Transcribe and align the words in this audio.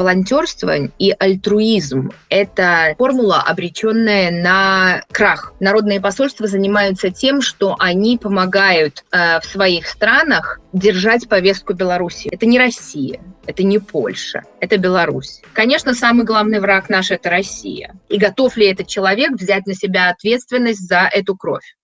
волонтерство 0.00 0.74
и 0.98 1.14
альтруизм– 1.18 2.10
это 2.30 2.94
формула, 2.96 3.42
обреченная 3.42 4.30
на 4.30 5.02
крах. 5.12 5.52
Народные 5.60 6.00
посольства 6.00 6.46
занимаются 6.46 7.10
тем, 7.10 7.42
что 7.42 7.76
они 7.78 8.16
помогают 8.16 9.04
э, 9.12 9.40
в 9.40 9.44
своих 9.44 9.86
странах 9.86 10.58
держать 10.72 11.28
повестку 11.28 11.74
Беларуси. 11.74 12.28
Это 12.32 12.46
не 12.46 12.58
Россия, 12.58 13.20
это 13.46 13.62
не 13.62 13.78
Польша, 13.78 14.44
это 14.60 14.78
Беларусь. 14.78 15.42
Конечно, 15.52 15.92
самый 15.94 16.24
главный 16.24 16.60
враг 16.60 16.88
наш– 16.88 17.10
это 17.12 17.28
Россия. 17.28 17.94
И 18.08 18.16
готов 18.16 18.56
ли 18.56 18.66
этот 18.66 18.86
человек 18.86 19.32
взять 19.32 19.66
на 19.66 19.74
себя 19.74 20.10
ответственность 20.10 20.88
за 20.88 21.10
эту 21.12 21.36
кровь? 21.36 21.74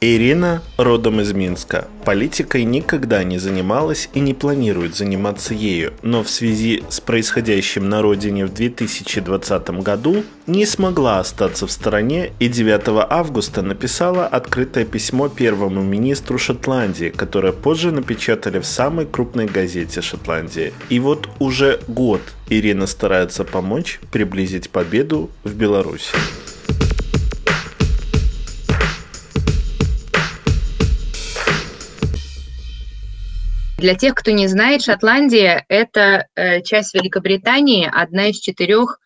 Ирина 0.00 0.62
родом 0.76 1.20
из 1.20 1.32
Минска. 1.32 1.88
Политикой 2.04 2.62
никогда 2.62 3.24
не 3.24 3.38
занималась 3.38 4.08
и 4.14 4.20
не 4.20 4.32
планирует 4.32 4.94
заниматься 4.94 5.54
ею, 5.54 5.92
но 6.02 6.22
в 6.22 6.30
связи 6.30 6.84
с 6.88 7.00
происходящим 7.00 7.88
на 7.88 8.00
родине 8.00 8.46
в 8.46 8.54
2020 8.54 9.70
году 9.82 10.22
не 10.46 10.66
смогла 10.66 11.18
остаться 11.18 11.66
в 11.66 11.72
стороне 11.72 12.30
и 12.38 12.46
9 12.46 13.06
августа 13.10 13.62
написала 13.62 14.24
открытое 14.28 14.84
письмо 14.84 15.28
первому 15.28 15.82
министру 15.82 16.38
Шотландии, 16.38 17.12
которое 17.14 17.52
позже 17.52 17.90
напечатали 17.90 18.60
в 18.60 18.66
самой 18.66 19.04
крупной 19.04 19.46
газете 19.46 20.00
Шотландии. 20.00 20.72
И 20.90 21.00
вот 21.00 21.28
уже 21.40 21.80
год 21.88 22.20
Ирина 22.48 22.86
старается 22.86 23.42
помочь 23.42 23.98
приблизить 24.12 24.70
победу 24.70 25.28
в 25.42 25.54
Беларуси. 25.54 26.14
Для 33.78 33.94
тех, 33.94 34.16
кто 34.16 34.32
не 34.32 34.48
знает, 34.48 34.82
Шотландия– 34.82 35.64
это 35.68 36.26
э, 36.34 36.62
часть 36.62 36.94
Великобритании, 36.94 37.88
одна 37.88 38.26
из 38.26 38.40
четырех 38.40 38.98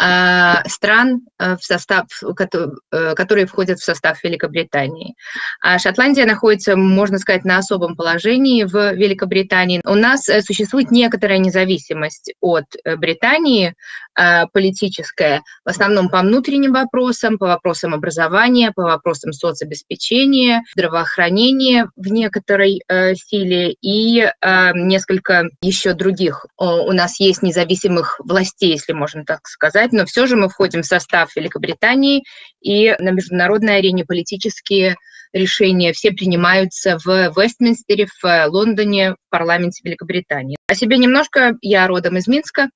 стран, 0.00 1.20
э, 1.38 1.56
в 1.56 1.62
состав, 1.62 2.06
э, 2.22 3.14
которые 3.14 3.46
входят 3.46 3.78
в 3.78 3.84
состав 3.84 4.22
Великобритании. 4.24 5.14
А 5.60 5.78
Шотландия 5.78 6.24
находится, 6.24 6.76
можно 6.76 7.18
сказать, 7.18 7.44
на 7.44 7.58
особом 7.58 7.96
положении 7.96 8.64
в 8.64 8.94
Великобритании. 8.94 9.82
У 9.84 9.94
нас 9.94 10.24
существует 10.46 10.90
некоторая 10.90 11.38
независимость 11.38 12.32
от 12.40 12.64
Британии, 12.96 13.74
а, 14.16 14.46
политическая, 14.48 15.42
в 15.64 15.68
основном 15.70 16.08
по 16.08 16.20
внутренним 16.20 16.72
вопросам, 16.72 17.38
по 17.38 17.46
вопросам 17.46 17.94
образования, 17.94 18.72
по 18.74 18.82
вопросам 18.82 19.32
соцобеспечения, 19.32 20.62
здравоохранения 20.74 21.88
в 21.96 22.08
некоторой 22.08 22.82
э, 22.88 23.14
силе 23.14 23.72
и 23.80 24.20
э, 24.20 24.30
несколько 24.74 25.44
еще 25.62 25.94
других. 25.94 26.44
У 26.58 26.92
нас 26.92 27.20
есть 27.20 27.42
независимых 27.42 28.20
властей, 28.22 28.72
если 28.72 28.92
можно 28.92 29.24
так 29.24 29.46
сказать, 29.46 29.89
но 29.92 30.06
все 30.06 30.26
же 30.26 30.36
мы 30.36 30.48
входим 30.48 30.82
в 30.82 30.86
состав 30.86 31.34
Великобритании, 31.36 32.24
и 32.60 32.94
на 32.98 33.10
международной 33.10 33.78
арене 33.78 34.04
политические 34.04 34.96
решения 35.32 35.92
все 35.92 36.10
принимаются 36.10 36.98
в 37.04 37.06
Вестминстере, 37.06 38.06
в 38.22 38.46
Лондоне, 38.48 39.12
в 39.12 39.16
парламенте 39.30 39.82
Великобритании. 39.84 40.56
О 40.66 40.74
себе 40.74 40.98
немножко. 40.98 41.54
Я 41.62 41.86
родом 41.86 42.16
из 42.16 42.26
Минска, 42.26 42.68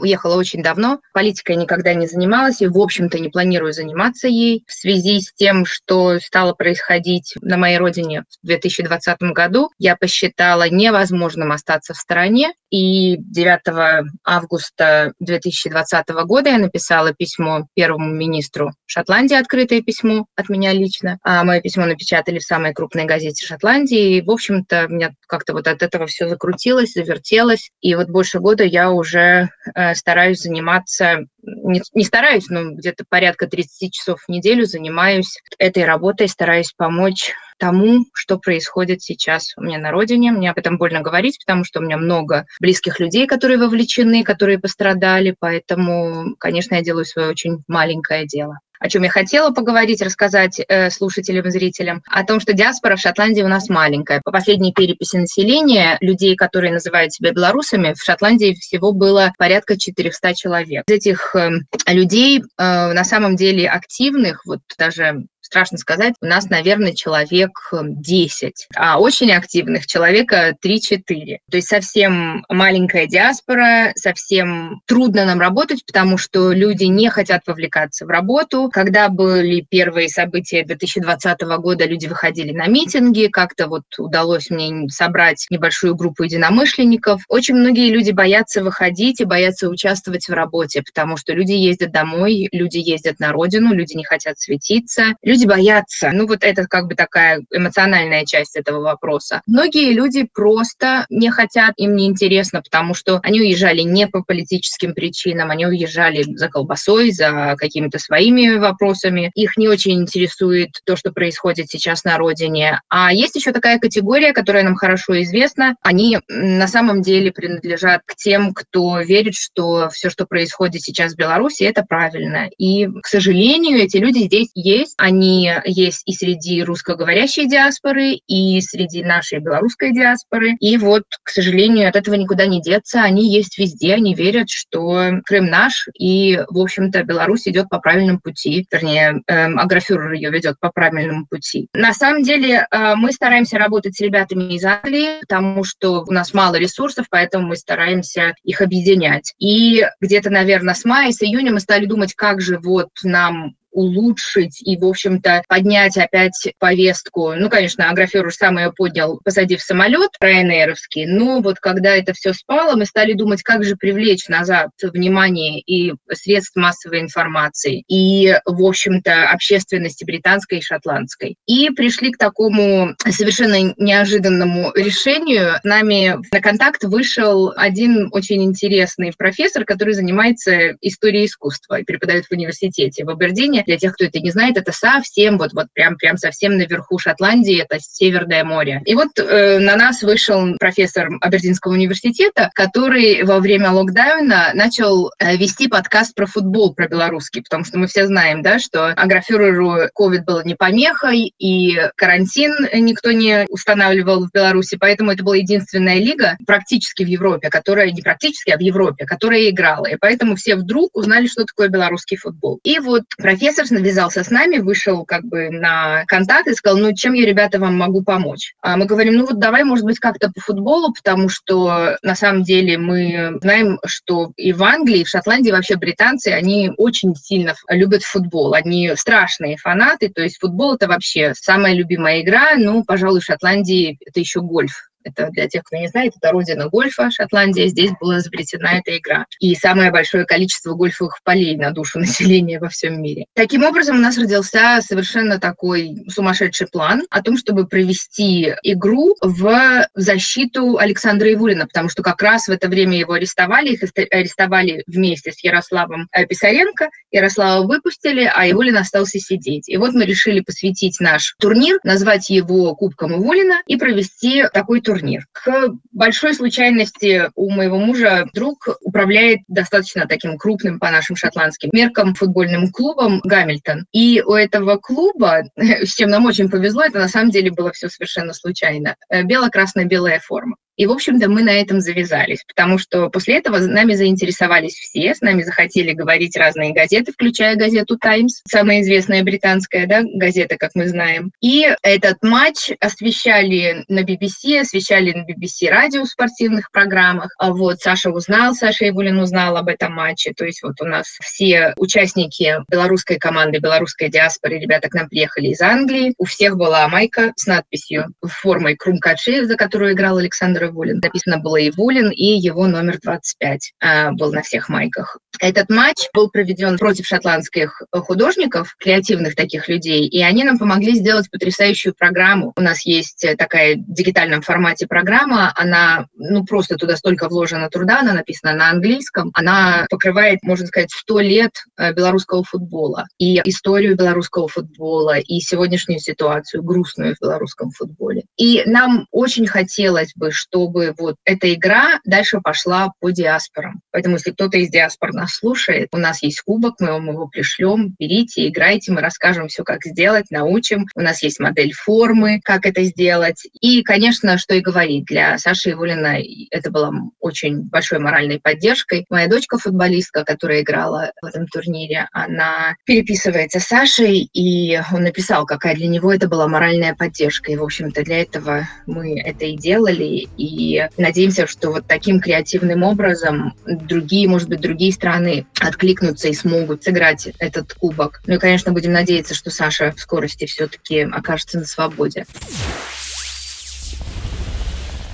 уехала 0.00 0.36
очень 0.36 0.62
давно. 0.62 1.00
Политикой 1.12 1.56
никогда 1.56 1.94
не 1.94 2.06
занималась 2.06 2.60
и, 2.60 2.66
в 2.66 2.78
общем-то, 2.78 3.18
не 3.18 3.28
планирую 3.28 3.72
заниматься 3.72 4.28
ей 4.28 4.64
в 4.66 4.72
связи 4.72 5.20
с 5.20 5.32
тем, 5.32 5.64
что 5.64 6.18
стало 6.18 6.52
происходить 6.52 7.34
на 7.40 7.56
моей 7.56 7.78
родине 7.78 8.24
в 8.42 8.46
2020 8.46 9.18
году. 9.32 9.70
Я 9.78 9.96
посчитала 9.96 10.68
невозможным 10.68 11.52
остаться 11.52 11.94
в 11.94 11.96
стороне. 11.96 12.52
И 12.70 13.16
9 13.16 14.04
августа 14.24 15.14
2020 15.20 16.08
года 16.26 16.50
я 16.50 16.58
написала 16.58 17.14
письмо 17.14 17.66
первому 17.74 18.12
министру 18.12 18.72
Шотландии, 18.84 19.36
открытое 19.36 19.80
письмо 19.80 20.26
от 20.36 20.50
меня 20.50 20.74
лично. 20.74 21.18
А 21.22 21.44
мое 21.44 21.62
письмо 21.62 21.86
напечатали 21.86 22.38
в 22.38 22.42
самой 22.42 22.74
крупной 22.74 23.06
газете 23.06 23.46
Шотландии. 23.46 24.16
И, 24.16 24.22
в 24.22 24.30
общем-то, 24.30 24.88
меня 24.88 25.12
как-то 25.26 25.54
вот 25.54 25.66
от 25.66 25.82
этого 25.82 26.06
все 26.06 26.28
закрутилось, 26.28 26.92
завертелось. 26.92 27.70
И 27.80 27.94
вот 27.94 28.08
больше 28.08 28.38
года 28.38 28.64
я 28.64 28.90
уже 28.90 29.48
Э, 29.67 29.67
стараюсь 29.94 30.40
заниматься, 30.40 31.26
не, 31.42 31.82
не 31.94 32.04
стараюсь, 32.04 32.48
но 32.48 32.72
где-то 32.72 33.04
порядка 33.08 33.46
30 33.46 33.92
часов 33.92 34.20
в 34.26 34.30
неделю 34.30 34.64
занимаюсь 34.64 35.38
этой 35.58 35.84
работой, 35.84 36.28
стараюсь 36.28 36.72
помочь 36.76 37.32
тому, 37.58 38.04
что 38.14 38.38
происходит 38.38 39.02
сейчас 39.02 39.52
у 39.56 39.62
меня 39.62 39.78
на 39.78 39.90
родине. 39.90 40.32
Мне 40.32 40.50
об 40.50 40.58
этом 40.58 40.78
больно 40.78 41.00
говорить, 41.00 41.38
потому 41.44 41.64
что 41.64 41.80
у 41.80 41.82
меня 41.82 41.96
много 41.96 42.46
близких 42.60 43.00
людей, 43.00 43.26
которые 43.26 43.58
вовлечены, 43.58 44.24
которые 44.24 44.58
пострадали, 44.58 45.34
поэтому, 45.38 46.36
конечно, 46.38 46.76
я 46.76 46.82
делаю 46.82 47.04
свое 47.04 47.28
очень 47.28 47.62
маленькое 47.66 48.26
дело 48.26 48.58
о 48.80 48.88
чем 48.88 49.02
я 49.02 49.10
хотела 49.10 49.50
поговорить, 49.50 50.02
рассказать 50.02 50.60
э, 50.66 50.90
слушателям 50.90 51.50
зрителям, 51.50 52.02
о 52.06 52.24
том, 52.24 52.40
что 52.40 52.52
диаспора 52.52 52.96
в 52.96 53.00
Шотландии 53.00 53.42
у 53.42 53.48
нас 53.48 53.68
маленькая. 53.68 54.20
По 54.24 54.32
последней 54.32 54.72
переписи 54.72 55.16
населения, 55.16 55.98
людей, 56.00 56.36
которые 56.36 56.72
называют 56.72 57.12
себя 57.12 57.32
белорусами, 57.32 57.94
в 57.94 58.02
Шотландии 58.02 58.54
всего 58.54 58.92
было 58.92 59.32
порядка 59.38 59.78
400 59.78 60.34
человек. 60.34 60.84
Из 60.88 60.94
этих 60.94 61.34
э, 61.34 61.50
людей 61.86 62.40
э, 62.40 62.42
на 62.56 63.04
самом 63.04 63.36
деле 63.36 63.68
активных, 63.68 64.44
вот 64.46 64.60
даже 64.78 65.24
страшно 65.48 65.78
сказать, 65.78 66.14
у 66.20 66.26
нас, 66.26 66.50
наверное, 66.50 66.92
человек 66.92 67.50
10, 67.72 68.42
э, 68.48 68.52
а 68.76 69.00
очень 69.00 69.32
активных 69.32 69.86
человека 69.86 70.54
3-4. 70.62 71.38
То 71.50 71.56
есть 71.56 71.68
совсем 71.68 72.44
маленькая 72.48 73.06
диаспора, 73.06 73.92
совсем 73.96 74.82
трудно 74.86 75.24
нам 75.24 75.40
работать, 75.40 75.84
потому 75.86 76.18
что 76.18 76.52
люди 76.52 76.84
не 76.84 77.08
хотят 77.08 77.42
вовлекаться 77.46 78.04
в 78.04 78.08
работу. 78.08 78.68
Когда 78.72 79.08
были 79.08 79.66
первые 79.68 80.08
события 80.08 80.64
2020 80.64 81.40
года, 81.58 81.86
люди 81.86 82.06
выходили 82.06 82.52
на 82.52 82.66
митинги, 82.66 83.28
как-то 83.28 83.68
вот 83.68 83.84
удалось 83.96 84.50
мне 84.50 84.88
собрать 84.90 85.46
небольшую 85.50 85.96
группу 85.96 86.24
единомышленников. 86.24 87.22
Очень 87.28 87.54
многие 87.54 87.90
люди 87.90 88.10
боятся 88.10 88.62
выходить 88.62 89.20
и 89.20 89.24
боятся 89.24 89.70
участвовать 89.70 90.28
в 90.28 90.32
работе, 90.32 90.82
потому 90.82 91.16
что 91.16 91.32
люди 91.32 91.52
ездят 91.52 91.90
домой, 91.90 92.48
люди 92.52 92.78
ездят 92.78 93.18
на 93.18 93.32
родину, 93.32 93.72
люди 93.72 93.96
не 93.96 94.04
хотят 94.04 94.38
светиться, 94.38 95.14
люди 95.22 95.37
люди 95.38 95.46
боятся. 95.46 96.10
Ну, 96.12 96.26
вот 96.26 96.42
это 96.42 96.66
как 96.66 96.86
бы 96.86 96.94
такая 96.94 97.42
эмоциональная 97.52 98.24
часть 98.24 98.56
этого 98.56 98.80
вопроса. 98.80 99.42
Многие 99.46 99.92
люди 99.92 100.28
просто 100.32 101.06
не 101.10 101.30
хотят, 101.30 101.74
им 101.76 101.94
не 101.94 102.06
интересно, 102.06 102.62
потому 102.62 102.94
что 102.94 103.20
они 103.22 103.40
уезжали 103.40 103.82
не 103.82 104.06
по 104.06 104.22
политическим 104.22 104.94
причинам, 104.94 105.50
они 105.50 105.66
уезжали 105.66 106.22
за 106.22 106.48
колбасой, 106.48 107.12
за 107.12 107.54
какими-то 107.56 107.98
своими 107.98 108.56
вопросами. 108.56 109.30
Их 109.34 109.56
не 109.56 109.68
очень 109.68 110.00
интересует 110.02 110.70
то, 110.84 110.96
что 110.96 111.12
происходит 111.12 111.70
сейчас 111.70 112.04
на 112.04 112.16
родине. 112.16 112.80
А 112.88 113.12
есть 113.12 113.36
еще 113.36 113.52
такая 113.52 113.78
категория, 113.78 114.32
которая 114.32 114.64
нам 114.64 114.74
хорошо 114.74 115.20
известна. 115.22 115.76
Они 115.82 116.18
на 116.28 116.66
самом 116.66 117.02
деле 117.02 117.30
принадлежат 117.30 118.00
к 118.06 118.16
тем, 118.16 118.52
кто 118.52 119.00
верит, 119.00 119.34
что 119.34 119.88
все, 119.90 120.10
что 120.10 120.26
происходит 120.26 120.82
сейчас 120.82 121.12
в 121.12 121.16
Беларуси, 121.16 121.62
это 121.62 121.84
правильно. 121.84 122.48
И, 122.58 122.86
к 122.86 123.06
сожалению, 123.06 123.78
эти 123.78 123.98
люди 123.98 124.24
здесь 124.24 124.48
есть. 124.54 124.94
Они 124.98 125.27
они 125.28 125.50
есть 125.64 126.02
и 126.06 126.12
среди 126.12 126.62
русскоговорящей 126.62 127.48
диаспоры, 127.48 128.18
и 128.26 128.60
среди 128.60 129.04
нашей 129.04 129.40
белорусской 129.40 129.92
диаспоры. 129.92 130.54
И 130.60 130.76
вот, 130.78 131.04
к 131.22 131.30
сожалению, 131.30 131.88
от 131.88 131.96
этого 131.96 132.14
никуда 132.14 132.46
не 132.46 132.62
деться. 132.62 133.02
Они 133.02 133.32
есть 133.32 133.58
везде, 133.58 133.94
они 133.94 134.14
верят, 134.14 134.48
что 134.48 135.10
Крым 135.24 135.46
наш, 135.46 135.88
и, 135.98 136.40
в 136.48 136.58
общем-то, 136.58 137.02
Беларусь 137.04 137.46
идет 137.46 137.68
по 137.68 137.78
правильному 137.78 138.20
пути. 138.20 138.66
Вернее, 138.70 139.22
эм, 139.26 139.58
агрофюрер 139.58 140.12
ее 140.12 140.30
ведет 140.30 140.58
по 140.60 140.70
правильному 140.70 141.26
пути. 141.26 141.68
На 141.74 141.92
самом 141.92 142.22
деле, 142.22 142.66
э, 142.70 142.94
мы 142.94 143.12
стараемся 143.12 143.58
работать 143.58 143.96
с 143.96 144.00
ребятами 144.00 144.54
из 144.54 144.64
Англии, 144.64 145.20
потому 145.20 145.64
что 145.64 146.04
у 146.06 146.12
нас 146.12 146.32
мало 146.32 146.56
ресурсов, 146.56 147.06
поэтому 147.10 147.48
мы 147.48 147.56
стараемся 147.56 148.34
их 148.44 148.60
объединять. 148.60 149.34
И 149.38 149.84
где-то, 150.00 150.30
наверное, 150.30 150.74
с 150.74 150.84
мая, 150.84 151.12
с 151.12 151.22
июня 151.22 151.52
мы 151.52 151.60
стали 151.60 151.86
думать, 151.86 152.14
как 152.14 152.40
же 152.40 152.58
вот 152.58 152.88
нам 153.02 153.54
улучшить 153.78 154.60
и, 154.60 154.76
в 154.76 154.84
общем-то, 154.84 155.44
поднять 155.48 155.96
опять 155.96 156.52
повестку. 156.58 157.34
Ну, 157.34 157.48
конечно, 157.48 157.88
Аграфер 157.88 158.26
уж 158.26 158.34
сам 158.34 158.58
ее 158.58 158.72
поднял, 158.72 159.20
посадив 159.24 159.62
самолет 159.62 160.10
Ryanair'овский, 160.20 161.06
но 161.06 161.40
вот 161.40 161.60
когда 161.60 161.94
это 161.94 162.12
все 162.12 162.32
спало, 162.32 162.74
мы 162.74 162.86
стали 162.86 163.12
думать, 163.12 163.42
как 163.44 163.62
же 163.62 163.76
привлечь 163.76 164.28
назад 164.28 164.70
внимание 164.82 165.60
и 165.60 165.94
средств 166.12 166.56
массовой 166.56 167.00
информации, 167.00 167.84
и, 167.86 168.34
в 168.44 168.64
общем-то, 168.64 169.30
общественности 169.30 170.04
британской 170.04 170.58
и 170.58 170.62
шотландской. 170.62 171.36
И 171.46 171.70
пришли 171.70 172.10
к 172.10 172.18
такому 172.18 172.94
совершенно 173.08 173.74
неожиданному 173.76 174.72
решению. 174.74 175.58
С 175.60 175.64
нами 175.64 176.16
на 176.32 176.40
контакт 176.40 176.82
вышел 176.82 177.52
один 177.56 178.08
очень 178.10 178.42
интересный 178.42 179.12
профессор, 179.16 179.64
который 179.64 179.94
занимается 179.94 180.74
историей 180.80 181.26
искусства 181.26 181.80
и 181.80 181.84
преподает 181.84 182.24
в 182.26 182.32
университете 182.32 183.04
в 183.04 183.10
Абердине, 183.10 183.62
Для 183.68 183.76
тех, 183.76 183.92
кто 183.92 184.06
это 184.06 184.18
не 184.18 184.30
знает, 184.30 184.56
это 184.56 184.72
совсем, 184.72 185.36
вот, 185.36 185.52
вот 185.52 185.66
прям, 185.74 185.96
прям 185.96 186.16
совсем 186.16 186.56
наверху 186.56 186.98
Шотландии, 186.98 187.60
это 187.62 187.78
Северное 187.78 188.42
море. 188.42 188.80
И 188.86 188.94
вот 188.94 189.18
э, 189.18 189.58
на 189.58 189.76
нас 189.76 190.00
вышел 190.00 190.56
профессор 190.58 191.10
Абердинского 191.20 191.74
университета, 191.74 192.50
который 192.54 193.22
во 193.24 193.40
время 193.40 193.70
локдауна 193.70 194.52
начал 194.54 195.10
э, 195.18 195.36
вести 195.36 195.68
подкаст 195.68 196.14
про 196.14 196.24
футбол, 196.24 196.72
про 196.72 196.88
белорусский, 196.88 197.42
потому 197.42 197.66
что 197.66 197.78
мы 197.78 197.88
все 197.88 198.06
знаем, 198.06 198.40
да, 198.40 198.58
что 198.58 198.86
агрофюреру 198.86 199.88
COVID 199.94 200.24
было 200.24 200.42
не 200.46 200.54
помехой, 200.54 201.34
и 201.38 201.78
карантин 201.94 202.54
никто 202.72 203.12
не 203.12 203.44
устанавливал 203.50 204.28
в 204.28 204.32
Беларуси, 204.32 204.78
поэтому 204.80 205.12
это 205.12 205.22
была 205.22 205.36
единственная 205.36 205.98
лига 205.98 206.38
практически 206.46 207.02
в 207.02 207.06
Европе, 207.06 207.50
которая, 207.50 207.90
не 207.90 208.00
практически, 208.00 208.48
а 208.48 208.56
в 208.56 208.60
Европе, 208.60 209.04
которая 209.04 209.50
играла. 209.50 209.84
И 209.84 209.96
поэтому 210.00 210.36
все 210.36 210.56
вдруг 210.56 210.96
узнали, 210.96 211.26
что 211.26 211.44
такое 211.44 211.68
белорусский 211.68 212.16
футбол. 212.16 212.60
И 212.64 212.78
вот 212.78 213.02
профессор 213.18 213.47
навязался 213.70 214.24
с 214.24 214.30
нами, 214.30 214.58
вышел 214.58 215.04
как 215.04 215.24
бы 215.24 215.50
на 215.50 216.04
контакт 216.06 216.48
и 216.48 216.54
сказал, 216.54 216.78
ну, 216.78 216.94
чем 216.94 217.14
я, 217.14 217.26
ребята, 217.26 217.58
вам 217.58 217.76
могу 217.76 218.02
помочь? 218.02 218.54
А 218.60 218.76
мы 218.76 218.86
говорим, 218.86 219.14
ну 219.14 219.26
вот 219.26 219.38
давай, 219.38 219.64
может 219.64 219.84
быть, 219.84 219.98
как-то 219.98 220.30
по 220.30 220.40
футболу, 220.40 220.92
потому 220.92 221.28
что 221.28 221.96
на 222.02 222.14
самом 222.14 222.42
деле 222.42 222.78
мы 222.78 223.38
знаем, 223.40 223.78
что 223.86 224.32
и 224.36 224.52
в 224.52 224.62
Англии, 224.62 225.00
и 225.00 225.04
в 225.04 225.08
Шотландии 225.08 225.50
вообще 225.50 225.76
британцы, 225.76 226.28
они 226.28 226.72
очень 226.76 227.14
сильно 227.14 227.54
любят 227.68 228.02
футбол. 228.02 228.54
Они 228.54 228.92
страшные 228.96 229.56
фанаты, 229.56 230.08
то 230.08 230.22
есть 230.22 230.38
футбол 230.38 230.74
это 230.74 230.88
вообще 230.88 231.32
самая 231.34 231.74
любимая 231.74 232.20
игра. 232.22 232.56
Ну, 232.56 232.84
пожалуй, 232.84 233.20
в 233.20 233.24
Шотландии 233.24 233.98
это 234.04 234.20
еще 234.20 234.40
гольф 234.40 234.88
это 235.04 235.28
для 235.30 235.48
тех, 235.48 235.62
кто 235.64 235.76
не 235.76 235.88
знает, 235.88 236.14
это 236.16 236.32
родина 236.32 236.68
гольфа, 236.68 237.10
Шотландия. 237.10 237.66
Здесь 237.68 237.92
была 238.00 238.18
изобретена 238.18 238.78
эта 238.78 238.96
игра. 238.96 239.26
И 239.40 239.54
самое 239.54 239.90
большое 239.90 240.24
количество 240.24 240.74
гольфовых 240.74 241.18
полей 241.24 241.56
на 241.56 241.70
душу 241.70 241.98
населения 242.00 242.58
во 242.58 242.68
всем 242.68 243.00
мире. 243.00 243.26
Таким 243.34 243.64
образом, 243.64 243.96
у 243.98 244.00
нас 244.00 244.18
родился 244.18 244.80
совершенно 244.80 245.38
такой 245.38 246.04
сумасшедший 246.08 246.66
план 246.68 247.02
о 247.10 247.22
том, 247.22 247.36
чтобы 247.36 247.66
провести 247.66 248.54
игру 248.62 249.16
в 249.20 249.86
защиту 249.94 250.78
Александра 250.78 251.32
Ивулина, 251.32 251.66
потому 251.66 251.88
что 251.88 252.02
как 252.02 252.22
раз 252.22 252.48
в 252.48 252.50
это 252.50 252.68
время 252.68 252.98
его 252.98 253.14
арестовали, 253.14 253.70
их 253.70 253.80
арестовали 254.10 254.82
вместе 254.86 255.32
с 255.32 255.42
Ярославом 255.42 256.08
э, 256.12 256.26
Писаренко. 256.26 256.90
Ярослава 257.10 257.66
выпустили, 257.66 258.30
а 258.32 258.48
Ивулин 258.48 258.76
остался 258.76 259.18
сидеть. 259.18 259.68
И 259.68 259.76
вот 259.76 259.92
мы 259.94 260.04
решили 260.04 260.40
посвятить 260.40 261.00
наш 261.00 261.34
турнир, 261.38 261.78
назвать 261.84 262.30
его 262.30 262.74
Кубком 262.74 263.14
Ивулина 263.14 263.62
и 263.66 263.76
провести 263.76 264.44
такой 264.52 264.80
турнир. 264.88 265.26
К 265.32 265.68
большой 265.92 266.32
случайности 266.32 267.30
у 267.34 267.50
моего 267.50 267.78
мужа 267.78 268.26
друг 268.32 268.66
управляет 268.80 269.40
достаточно 269.46 270.06
таким 270.06 270.38
крупным 270.38 270.78
по 270.78 270.90
нашим 270.90 271.14
шотландским 271.14 271.68
меркам 271.74 272.14
футбольным 272.14 272.72
клубом 272.72 273.20
Гамильтон. 273.22 273.84
И 273.92 274.22
у 274.24 274.32
этого 274.32 274.78
клуба, 274.78 275.42
с 275.56 275.94
чем 275.94 276.08
нам 276.08 276.24
очень 276.24 276.48
повезло, 276.48 276.84
это 276.84 276.98
на 277.00 277.08
самом 277.08 277.30
деле 277.30 277.50
было 277.50 277.70
все 277.72 277.90
совершенно 277.90 278.32
случайно, 278.32 278.96
э, 279.10 279.24
бело-красно-белая 279.24 280.20
форма. 280.20 280.56
И, 280.78 280.86
в 280.86 280.92
общем-то, 280.92 281.28
мы 281.28 281.42
на 281.42 281.50
этом 281.50 281.80
завязались, 281.80 282.44
потому 282.46 282.78
что 282.78 283.10
после 283.10 283.38
этого 283.38 283.58
нами 283.58 283.94
заинтересовались 283.94 284.74
все, 284.74 285.12
с 285.12 285.20
нами 285.20 285.42
захотели 285.42 285.92
говорить 285.92 286.36
разные 286.36 286.72
газеты, 286.72 287.12
включая 287.12 287.56
газету 287.56 287.98
«Таймс», 287.98 288.40
самая 288.48 288.82
известная 288.82 289.24
британская 289.24 289.88
да, 289.88 290.02
газета, 290.04 290.56
как 290.56 290.70
мы 290.74 290.86
знаем. 290.88 291.32
И 291.40 291.66
этот 291.82 292.22
матч 292.22 292.70
освещали 292.78 293.84
на 293.88 294.04
BBC, 294.04 294.60
освещали 294.60 294.77
на 294.88 295.24
BBC 295.24 295.68
радио 295.70 296.04
в 296.04 296.08
спортивных 296.08 296.70
программах. 296.70 297.32
А 297.38 297.52
вот 297.52 297.80
Саша 297.80 298.10
узнал, 298.10 298.54
Саша 298.54 298.88
Ивулин 298.88 299.18
узнал 299.18 299.56
об 299.56 299.68
этом 299.68 299.92
матче. 299.92 300.32
То 300.36 300.44
есть 300.44 300.62
вот 300.62 300.80
у 300.80 300.84
нас 300.84 301.06
все 301.20 301.74
участники 301.76 302.56
белорусской 302.70 303.18
команды, 303.18 303.58
белорусской 303.58 304.08
диаспоры, 304.08 304.58
ребята 304.58 304.88
к 304.88 304.94
нам 304.94 305.08
приехали 305.08 305.48
из 305.48 305.60
Англии. 305.60 306.14
У 306.18 306.24
всех 306.24 306.56
была 306.56 306.88
майка 306.88 307.32
с 307.36 307.46
надписью 307.46 308.06
формой 308.24 308.76
Крумкачи, 308.76 309.44
за 309.44 309.56
которую 309.56 309.92
играл 309.92 310.18
Александр 310.18 310.66
Ивулин. 310.66 311.00
Написано 311.02 311.38
было 311.38 311.56
Ивулин, 311.56 312.10
и 312.10 312.38
его 312.38 312.66
номер 312.66 312.98
25 313.02 313.72
а, 313.80 314.12
был 314.12 314.32
на 314.32 314.42
всех 314.42 314.68
майках. 314.68 315.18
Этот 315.40 315.70
матч 315.70 316.08
был 316.12 316.30
проведен 316.30 316.78
против 316.78 317.06
шотландских 317.06 317.82
художников, 317.92 318.74
креативных 318.78 319.36
таких 319.36 319.68
людей, 319.68 320.06
и 320.06 320.20
они 320.22 320.44
нам 320.44 320.58
помогли 320.58 320.94
сделать 320.94 321.30
потрясающую 321.30 321.94
программу. 321.94 322.52
У 322.56 322.60
нас 322.60 322.84
есть 322.84 323.24
такая 323.38 323.76
в 323.76 323.92
дигитальном 323.92 324.42
формате 324.42 324.67
программа, 324.86 325.52
она, 325.56 326.06
ну, 326.16 326.44
просто 326.44 326.76
туда 326.76 326.96
столько 326.96 327.28
вложено 327.28 327.70
труда, 327.70 328.00
она 328.00 328.12
написана 328.12 328.54
на 328.54 328.70
английском, 328.70 329.30
она 329.34 329.86
покрывает, 329.90 330.42
можно 330.42 330.66
сказать, 330.66 330.90
100 330.90 331.20
лет 331.20 331.52
э, 331.76 331.92
белорусского 331.92 332.44
футбола, 332.44 333.06
и 333.18 333.40
историю 333.48 333.96
белорусского 333.96 334.48
футбола, 334.48 335.18
и 335.18 335.40
сегодняшнюю 335.40 336.00
ситуацию 336.00 336.62
грустную 336.62 337.14
в 337.14 337.20
белорусском 337.20 337.70
футболе. 337.70 338.24
И 338.36 338.62
нам 338.66 339.06
очень 339.10 339.46
хотелось 339.46 340.12
бы, 340.14 340.30
что 340.30 340.58
чтобы 340.58 340.94
вот 340.98 341.16
эта 341.24 341.52
игра 341.54 342.00
дальше 342.04 342.40
пошла 342.40 342.92
по 343.00 343.10
диаспорам. 343.10 343.80
Поэтому, 343.92 344.16
если 344.16 344.32
кто-то 344.32 344.58
из 344.58 344.70
диаспор 344.70 345.12
нас 345.12 345.34
слушает, 345.34 345.88
у 345.92 345.98
нас 345.98 346.22
есть 346.22 346.40
кубок, 346.40 346.80
мы 346.80 346.92
вам 346.92 347.10
его 347.10 347.28
пришлем, 347.28 347.94
берите, 347.98 348.48
играйте, 348.48 348.92
мы 348.92 349.00
расскажем 349.00 349.48
все, 349.48 349.62
как 349.62 349.84
сделать, 349.84 350.26
научим. 350.30 350.86
У 350.94 351.00
нас 351.00 351.22
есть 351.22 351.38
модель 351.38 351.72
формы, 351.72 352.40
как 352.42 352.66
это 352.66 352.82
сделать. 352.84 353.46
И, 353.60 353.82
конечно, 353.82 354.36
что 354.38 354.57
и 354.58 354.62
говорить, 354.62 355.04
для 355.06 355.38
Саши 355.38 355.72
Ивулина 355.72 356.18
это 356.50 356.70
было 356.70 356.92
очень 357.20 357.62
большой 357.62 357.98
моральной 357.98 358.40
поддержкой. 358.40 359.06
Моя 359.08 359.28
дочка 359.28 359.58
футболистка, 359.58 360.24
которая 360.24 360.62
играла 360.62 361.12
в 361.22 361.26
этом 361.26 361.46
турнире, 361.46 362.08
она 362.12 362.76
переписывается 362.84 363.60
с 363.60 363.64
Сашей, 363.64 364.28
и 364.32 364.80
он 364.92 365.04
написал, 365.04 365.46
какая 365.46 365.74
для 365.74 365.86
него 365.86 366.12
это 366.12 366.28
была 366.28 366.48
моральная 366.48 366.94
поддержка. 366.94 367.52
И, 367.52 367.56
в 367.56 367.62
общем-то, 367.62 368.02
для 368.02 368.22
этого 368.22 368.68
мы 368.86 369.20
это 369.20 369.46
и 369.46 369.56
делали. 369.56 370.28
И 370.36 370.86
надеемся, 370.96 371.46
что 371.46 371.70
вот 371.70 371.86
таким 371.86 372.20
креативным 372.20 372.82
образом 372.82 373.54
другие, 373.66 374.28
может 374.28 374.48
быть, 374.48 374.60
другие 374.60 374.92
страны 374.92 375.46
откликнутся 375.60 376.28
и 376.28 376.34
смогут 376.34 376.82
сыграть 376.84 377.28
этот 377.38 377.74
кубок. 377.74 378.20
Ну 378.26 378.34
и, 378.34 378.38
конечно, 378.38 378.72
будем 378.72 378.92
надеяться, 378.92 379.34
что 379.34 379.50
Саша 379.50 379.92
в 379.92 380.00
скорости 380.00 380.46
все-таки 380.46 381.00
окажется 381.00 381.58
на 381.58 381.64
свободе. 381.64 382.26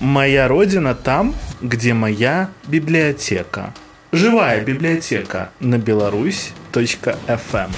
Моя 0.00 0.48
родина 0.48 0.94
там, 0.94 1.34
где 1.62 1.94
моя 1.94 2.50
библиотека. 2.66 3.72
Живая 4.12 4.60
библиотека 4.64 5.50
на 5.60 5.78
беларусь.фм. 5.78 7.70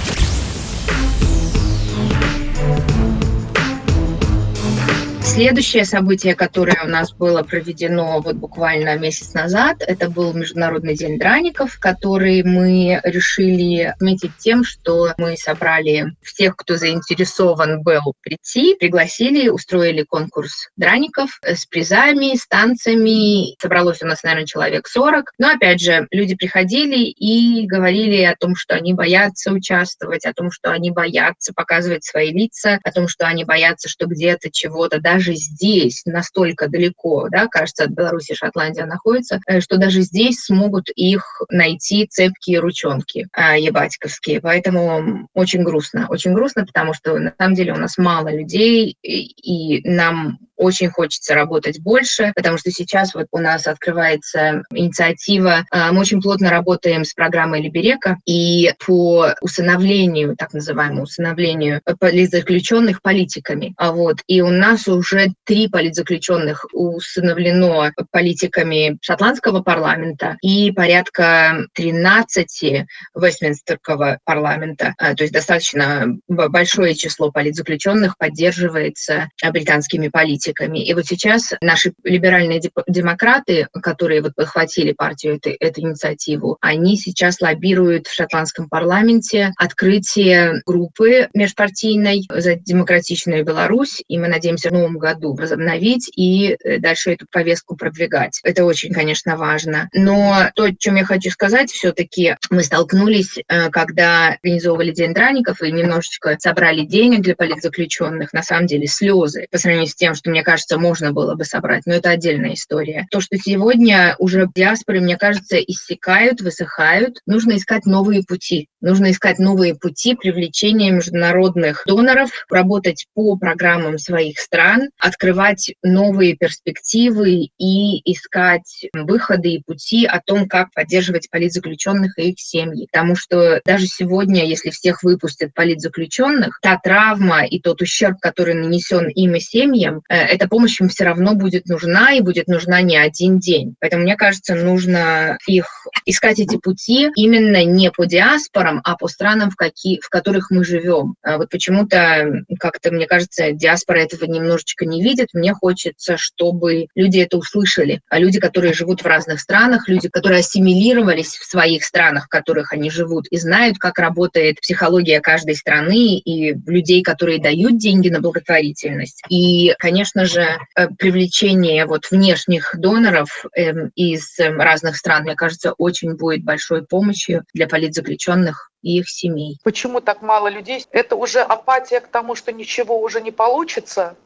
Следующее 5.37 5.85
событие, 5.85 6.35
которое 6.35 6.83
у 6.83 6.89
нас 6.89 7.13
было 7.13 7.43
проведено 7.43 8.23
вот 8.23 8.37
буквально 8.37 8.97
месяц 8.97 9.35
назад, 9.35 9.83
это 9.87 10.09
был 10.09 10.33
Международный 10.33 10.97
день 10.97 11.19
драников, 11.19 11.79
который 11.79 12.43
мы 12.43 12.99
решили 13.05 13.83
отметить 13.83 14.31
тем, 14.39 14.65
что 14.65 15.13
мы 15.19 15.37
собрали 15.37 16.07
всех, 16.23 16.57
кто 16.57 16.79
заинтересован 16.79 17.83
был 17.83 18.15
прийти, 18.23 18.77
пригласили, 18.77 19.51
устроили 19.51 20.05
конкурс 20.05 20.71
драников 20.77 21.39
с 21.43 21.67
призами, 21.67 22.35
с 22.35 22.47
танцами. 22.47 23.61
Собралось 23.61 24.01
у 24.01 24.07
нас, 24.07 24.23
наверное, 24.23 24.47
человек 24.47 24.89
40. 24.89 25.33
Но, 25.37 25.51
опять 25.51 25.83
же, 25.83 26.07
люди 26.13 26.35
приходили 26.35 27.11
и 27.11 27.67
говорили 27.67 28.23
о 28.23 28.37
том, 28.37 28.57
что 28.57 28.75
они 28.75 28.95
боятся 28.95 29.53
участвовать, 29.53 30.25
о 30.25 30.33
том, 30.33 30.51
что 30.51 30.71
они 30.71 30.91
боятся 30.91 31.53
показывать 31.53 32.05
свои 32.05 32.33
лица, 32.33 32.79
о 32.83 32.91
том, 32.91 33.07
что 33.07 33.27
они 33.27 33.45
боятся, 33.45 33.91
что 33.91 34.07
где-то 34.07 34.51
чего-то 34.51 34.99
даже 34.99 35.26
даже 35.27 35.37
здесь, 35.37 36.03
настолько 36.05 36.69
далеко, 36.69 37.29
да, 37.31 37.47
кажется, 37.47 37.85
от 37.85 37.91
Беларуси 37.91 38.35
Шотландия 38.35 38.87
находится, 38.87 39.41
э, 39.47 39.61
что 39.61 39.77
даже 39.77 40.03
здесь 40.03 40.41
смогут 40.41 40.89
их 40.95 41.43
найти 41.51 42.07
цепкие 42.07 42.61
ручонки 42.61 43.27
э, 43.37 43.61
ебатьковские. 43.61 44.41
Поэтому 44.41 45.29
очень 45.35 45.63
грустно. 45.63 46.07
Очень 46.09 46.33
грустно, 46.33 46.65
потому 46.65 46.95
что 46.95 47.19
на 47.19 47.35
самом 47.39 47.55
деле 47.55 47.73
у 47.73 47.77
нас 47.77 47.99
мало 47.99 48.29
людей, 48.29 48.97
и 49.03 49.89
нам 49.89 50.39
очень 50.57 50.91
хочется 50.91 51.35
работать 51.35 51.81
больше, 51.81 52.33
потому 52.35 52.59
что 52.59 52.71
сейчас 52.71 53.15
вот 53.15 53.27
у 53.31 53.39
нас 53.39 53.67
открывается 53.67 54.63
инициатива. 54.71 55.65
А, 55.71 55.93
мы 55.93 56.01
очень 56.01 56.21
плотно 56.21 56.51
работаем 56.51 57.05
с 57.05 57.13
программой 57.13 57.63
Либерека 57.63 58.17
и 58.25 58.73
по 58.85 59.35
усыновлению, 59.41 60.37
так 60.37 60.53
называемому 60.53 61.03
усыновлению 61.03 61.81
политзаключенных 62.01 63.03
политиками. 63.03 63.75
А 63.77 63.93
вот, 63.93 64.19
и 64.27 64.41
у 64.41 64.51
нас 64.51 64.89
уже 64.89 65.29
три 65.45 65.69
политзаключенных 65.69 66.67
усыновлено 66.73 67.91
политиками 68.11 68.99
шотландского 69.03 69.63
парламента 69.63 70.37
и 70.43 70.73
порядка 70.73 71.67
13 71.75 72.87
Вестминстерского 73.15 74.19
парламента. 74.25 74.95
А, 74.99 75.15
то 75.15 75.25
есть 75.25 75.33
достаточно 75.33 76.07
большое 76.29 76.95
число 76.95 77.31
политзаключенных 77.31 78.17
поддерживается 78.19 79.29
британскими 79.53 80.09
политиками 80.09 80.46
политиками. 80.47 80.79
И 80.79 80.95
вот 80.95 81.07
сейчас 81.07 81.53
наши 81.61 81.93
либеральные 82.05 82.61
демократы, 82.87 83.69
которые 83.83 84.23
вот 84.23 84.35
подхватили 84.35 84.93
партию 84.93 85.37
эту, 85.37 85.51
эту 85.59 85.81
инициативу, 85.81 86.59
они 86.61 86.97
сейчас 86.97 87.41
лоббируют 87.41 88.07
в 88.07 88.15
шотландском 88.15 88.69
парламенте 88.69 89.53
открытие 89.57 90.63
группы 90.65 91.29
межпартийной 91.35 92.27
за 92.33 92.55
демократичную 92.55 93.45
Беларусь, 93.45 94.03
и 94.09 94.19
мы 94.19 94.29
надеемся 94.29 94.71
в 94.71 94.73
новом 94.73 94.99
году 94.99 95.35
возобновить 95.35 96.11
и 96.17 96.57
э, 96.63 96.79
дальше 96.79 97.13
эту 97.13 97.27
повестку 97.31 97.77
продвигать. 97.77 98.41
Это 98.43 98.65
очень, 98.65 98.93
конечно, 98.93 99.37
важно. 99.37 99.89
Но 99.93 100.51
то, 100.55 100.65
о 100.65 100.75
чем 100.75 100.97
я 100.97 101.05
хочу 101.05 101.31
сказать, 101.31 101.71
все-таки 101.71 102.37
мы 102.51 102.63
столкнулись, 102.63 103.39
э, 103.39 103.71
когда 103.71 104.37
организовывали 104.43 104.93
День 104.93 105.15
драников 105.15 105.63
и 105.63 105.73
немножечко 105.73 106.37
собрали 106.39 106.83
денег 106.83 107.23
для 107.23 107.35
политзаключенных, 107.35 108.33
на 108.33 108.43
самом 108.43 108.67
деле 108.67 108.87
слезы 108.87 109.47
по 109.51 109.59
сравнению 109.59 109.89
с 109.89 109.95
тем, 109.95 110.15
что, 110.15 110.31
мне 110.37 110.43
кажется, 110.43 110.79
можно 110.79 111.15
было 111.15 111.35
бы 111.35 111.47
собрать, 111.47 111.87
но 111.87 111.95
это 111.95 112.11
отдельная 112.11 112.53
история. 112.53 113.07
То, 113.11 113.23
что 113.23 113.39
сегодня 113.39 114.17
уже 114.19 114.47
диаспоры, 114.55 115.01
мне 115.01 115.17
кажется, 115.17 115.57
иссякают, 115.57 116.43
высыхают, 116.43 117.21
нужно 117.25 117.57
искать 117.57 117.87
новые 117.87 118.23
пути. 118.23 118.69
Нужно 118.83 119.11
искать 119.11 119.39
новые 119.39 119.75
пути 119.75 120.15
привлечения 120.15 120.91
международных 120.91 121.85
доноров, 121.87 122.31
работать 122.51 123.07
по 123.15 123.37
программам 123.37 123.97
своих 123.97 124.39
стран, 124.39 124.91
открывать 125.01 125.73
новые 125.83 126.37
перспективы 126.37 127.49
и 127.57 128.13
искать 128.13 128.85
выходы 128.93 129.53
и 129.53 129.63
пути 129.63 130.05
о 130.05 130.21
том, 130.21 130.47
как 130.47 130.71
поддерживать 130.75 131.31
политзаключенных 131.31 132.19
и 132.19 132.33
их 132.33 132.39
семьи. 132.39 132.87
Потому 132.93 133.17
что 133.17 133.63
даже 133.65 133.87
сегодня, 133.87 134.45
если 134.45 134.69
всех 134.69 135.03
выпустят 135.03 135.55
политзаключенных, 135.55 136.59
та 136.61 136.79
травма 136.79 137.47
и 137.47 137.59
тот 137.59 137.81
ущерб, 137.81 138.19
который 138.21 138.55
нанесен 138.55 139.09
им 139.09 139.35
и 139.35 139.41
семьям, 139.41 140.03
э, 140.11 140.26
эта 140.27 140.49
помощь 140.49 140.81
им 140.81 140.89
все 140.89 141.05
равно 141.05 141.35
будет 141.35 141.67
нужна 141.67 142.13
и 142.13 142.21
будет 142.21 142.49
нужна 142.49 142.81
не 142.83 142.97
один 142.97 143.39
день. 143.39 143.75
Поэтому, 143.81 144.03
мне 144.03 144.17
кажется, 144.17 144.55
нужно 144.55 145.39
их 145.47 145.67
искать 146.05 146.39
эти 146.39 146.57
пути 146.57 147.11
именно 147.17 147.65
не 147.65 147.91
по 147.91 148.05
диаспорам, 148.05 148.81
а 148.85 148.97
по 148.97 149.09
странам, 149.09 149.51
в, 149.51 149.57
какие, 149.57 150.01
в 150.01 150.09
которых 150.09 150.51
мы 150.51 150.65
живем. 150.65 151.15
А 151.23 151.39
вот 151.39 151.51
почему-то, 151.51 152.43
как-то, 152.59 152.93
мне 152.93 153.07
кажется, 153.07 153.53
диаспора 153.53 153.99
этого 153.99 154.25
немножечко 154.25 154.85
не 154.85 155.03
видит. 155.03 155.29
Мне 155.33 155.53
хочется, 155.55 156.17
чтобы 156.17 156.87
люди 156.95 157.19
это 157.19 157.39
услышали. 157.39 158.01
А 158.09 158.19
люди, 158.19 158.41
которые 158.41 158.73
живут 158.73 159.03
в 159.03 159.07
разных 159.07 159.41
странах, 159.41 159.89
люди, 159.89 160.09
которые 160.09 160.41
ассимилировались 160.41 161.37
в 161.37 161.45
своих 161.45 161.85
странах, 161.85 162.27
в 162.27 162.29
которых 162.29 162.73
они 162.73 162.91
живут, 162.91 163.27
и 163.29 163.39
знают, 163.39 163.79
как 163.79 163.99
работает 163.99 164.61
психология 164.61 165.21
каждой 165.21 165.57
страны, 165.57 166.19
и 166.19 166.55
людей, 166.67 167.03
которые 167.03 167.41
дают 167.41 167.79
деньги 167.79 168.09
на 168.09 168.21
благотворительность. 168.21 169.23
И, 169.29 169.75
конечно 169.79 170.16
же, 170.25 170.59
э, 170.77 170.89
привлечение 170.99 171.87
вот 171.87 172.11
внешних 172.11 172.75
доноров 172.79 173.45
эм, 173.55 173.91
из 173.95 174.39
разных 174.39 174.97
стран, 174.97 175.25
мне 175.25 175.35
кажется, 175.35 175.73
очень 175.73 176.15
будет 176.15 176.45
большой 176.45 176.87
помощью 176.87 177.45
для 177.53 177.69
политзаключенных 177.69 178.71
и 178.83 178.99
их 178.99 179.09
семей. 179.09 179.59
Почему 179.65 180.01
так 180.01 180.23
мало 180.23 180.49
людей? 180.49 180.85
Это 180.91 181.17
уже 181.17 181.41
апатия 181.41 182.01
к 182.01 182.09
тому, 182.09 182.35
что 182.35 182.53
ничего 182.53 183.01
уже 183.01 183.21
не 183.21 183.33
получится? 183.33 184.17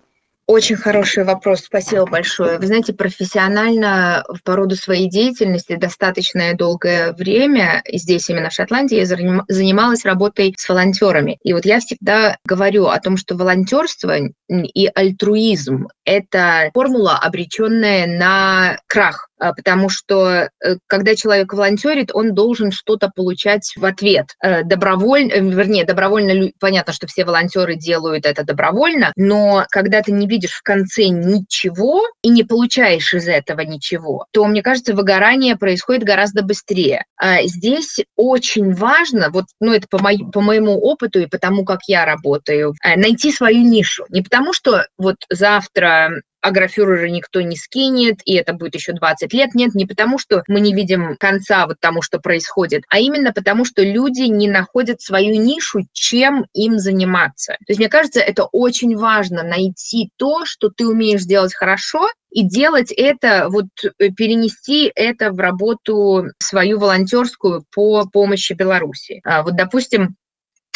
Очень 0.51 0.75
хороший 0.75 1.23
вопрос, 1.23 1.61
спасибо 1.61 2.07
большое. 2.07 2.59
Вы 2.59 2.67
знаете, 2.67 2.93
профессионально 2.93 4.25
по 4.43 4.57
роду 4.57 4.75
своей 4.75 5.09
деятельности 5.09 5.77
достаточное 5.77 6.57
долгое 6.57 7.13
время, 7.13 7.85
здесь 7.87 8.29
именно 8.29 8.51
в 8.51 8.53
Шотландии, 8.53 8.97
я 8.97 9.07
занималась 9.07 10.05
работой 10.05 10.53
с 10.59 10.69
волонтерами. 10.69 11.39
И 11.45 11.53
вот 11.53 11.65
я 11.65 11.79
всегда 11.79 12.37
говорю 12.45 12.87
о 12.87 12.99
том, 12.99 13.17
что 13.17 13.37
волонтерство 13.37 14.17
и 14.49 14.91
альтруизм– 14.93 15.87
это 16.05 16.71
формула, 16.75 17.17
обреченная 17.19 18.09
на 18.09 18.81
крах. 18.89 19.30
А, 19.41 19.55
потому 19.55 19.89
что 19.89 20.51
э, 20.63 20.77
когда 20.87 21.17
человек 21.17 21.53
волонтерит, 21.53 22.11
он 22.13 22.35
должен 22.35 22.71
что-то 22.71 23.11
получать 23.15 23.73
в 23.75 23.85
ответ. 23.87 24.27
Э, 24.43 24.63
добровольно, 24.63 25.33
э, 25.33 25.41
вернее, 25.41 25.85
добровольно, 25.87 26.51
понятно, 26.61 26.93
что 26.93 27.07
все 27.07 27.25
волонтеры 27.25 27.75
делают 27.77 28.27
это 28.27 28.45
добровольно, 28.45 29.13
но 29.17 29.65
когда 29.71 30.03
ты 30.03 30.13
не 30.13 30.27
видишь 30.27 30.53
в 30.53 30.63
конце 30.63 31.05
ничего 31.05 32.03
и 32.23 32.29
не 32.29 32.45
получаешь 32.45 33.15
из 33.15 33.29
этого 33.29 33.61
ничего, 33.61 34.27
то, 34.31 34.45
мне 34.45 34.63
кажется, 34.63 34.95
выгорание 34.95 35.57
происходит 35.57 36.05
гораздо 36.05 36.43
быстрее. 36.43 37.05
А 37.17 37.43
здесь 37.45 38.01
очень 38.17 38.75
важно, 38.75 39.31
вот, 39.31 39.47
ну, 39.59 39.73
это 39.73 39.87
по, 39.89 39.99
мо- 39.99 40.31
по 40.31 40.43
моему 40.43 40.79
опыту 40.79 41.19
и 41.19 41.27
потому, 41.27 41.65
как 41.65 41.81
я 41.87 42.05
работаю, 42.05 42.75
найти 42.97 43.33
свою 43.33 43.63
нишу. 43.63 44.05
Не 44.11 44.21
потому, 44.21 44.53
что 44.53 44.85
вот 44.99 45.17
завтра 45.31 46.11
агрофюрера 46.41 47.09
никто 47.09 47.41
не 47.41 47.57
скинет, 47.57 48.21
и 48.25 48.35
это 48.35 48.53
будет 48.53 48.75
еще 48.75 48.93
20 48.93 49.33
лет. 49.33 49.55
Нет, 49.55 49.75
не 49.75 49.87
потому, 49.87 50.19
что 50.19 50.43
мы 50.49 50.61
не 50.61 50.75
видим 50.75 51.17
конца 51.19 51.67
вот 51.67 51.79
тому, 51.81 52.03
что 52.03 52.19
происходит, 52.19 52.85
а 52.89 52.99
именно 52.99 53.33
потому, 53.33 53.65
что 53.65 53.83
люди 53.83 54.23
не 54.23 54.49
находят 54.49 55.01
свою 55.01 55.41
нишу, 55.41 55.81
чем 55.93 56.47
им 56.55 56.79
заниматься. 56.79 57.53
То 57.53 57.67
есть, 57.69 57.79
мне 57.79 57.89
кажется, 57.89 58.21
это 58.21 58.45
очень 58.45 58.97
важно 58.97 59.43
найти 59.43 60.11
то, 60.17 60.45
что 60.45 60.71
ты 60.71 60.87
умеешь 60.87 61.25
делать 61.25 61.55
хорошо, 61.55 62.09
и 62.31 62.45
делать 62.45 62.93
это, 62.93 63.49
вот 63.49 63.67
э, 63.83 64.11
перенести 64.11 64.91
это 64.95 65.33
в 65.33 65.39
работу 65.39 66.27
свою 66.39 66.79
волонтерскую 66.79 67.65
по 67.75 68.07
помощи 68.07 68.53
Беларуси. 68.53 69.21
А 69.25 69.43
вот, 69.43 69.57
допустим, 69.57 70.15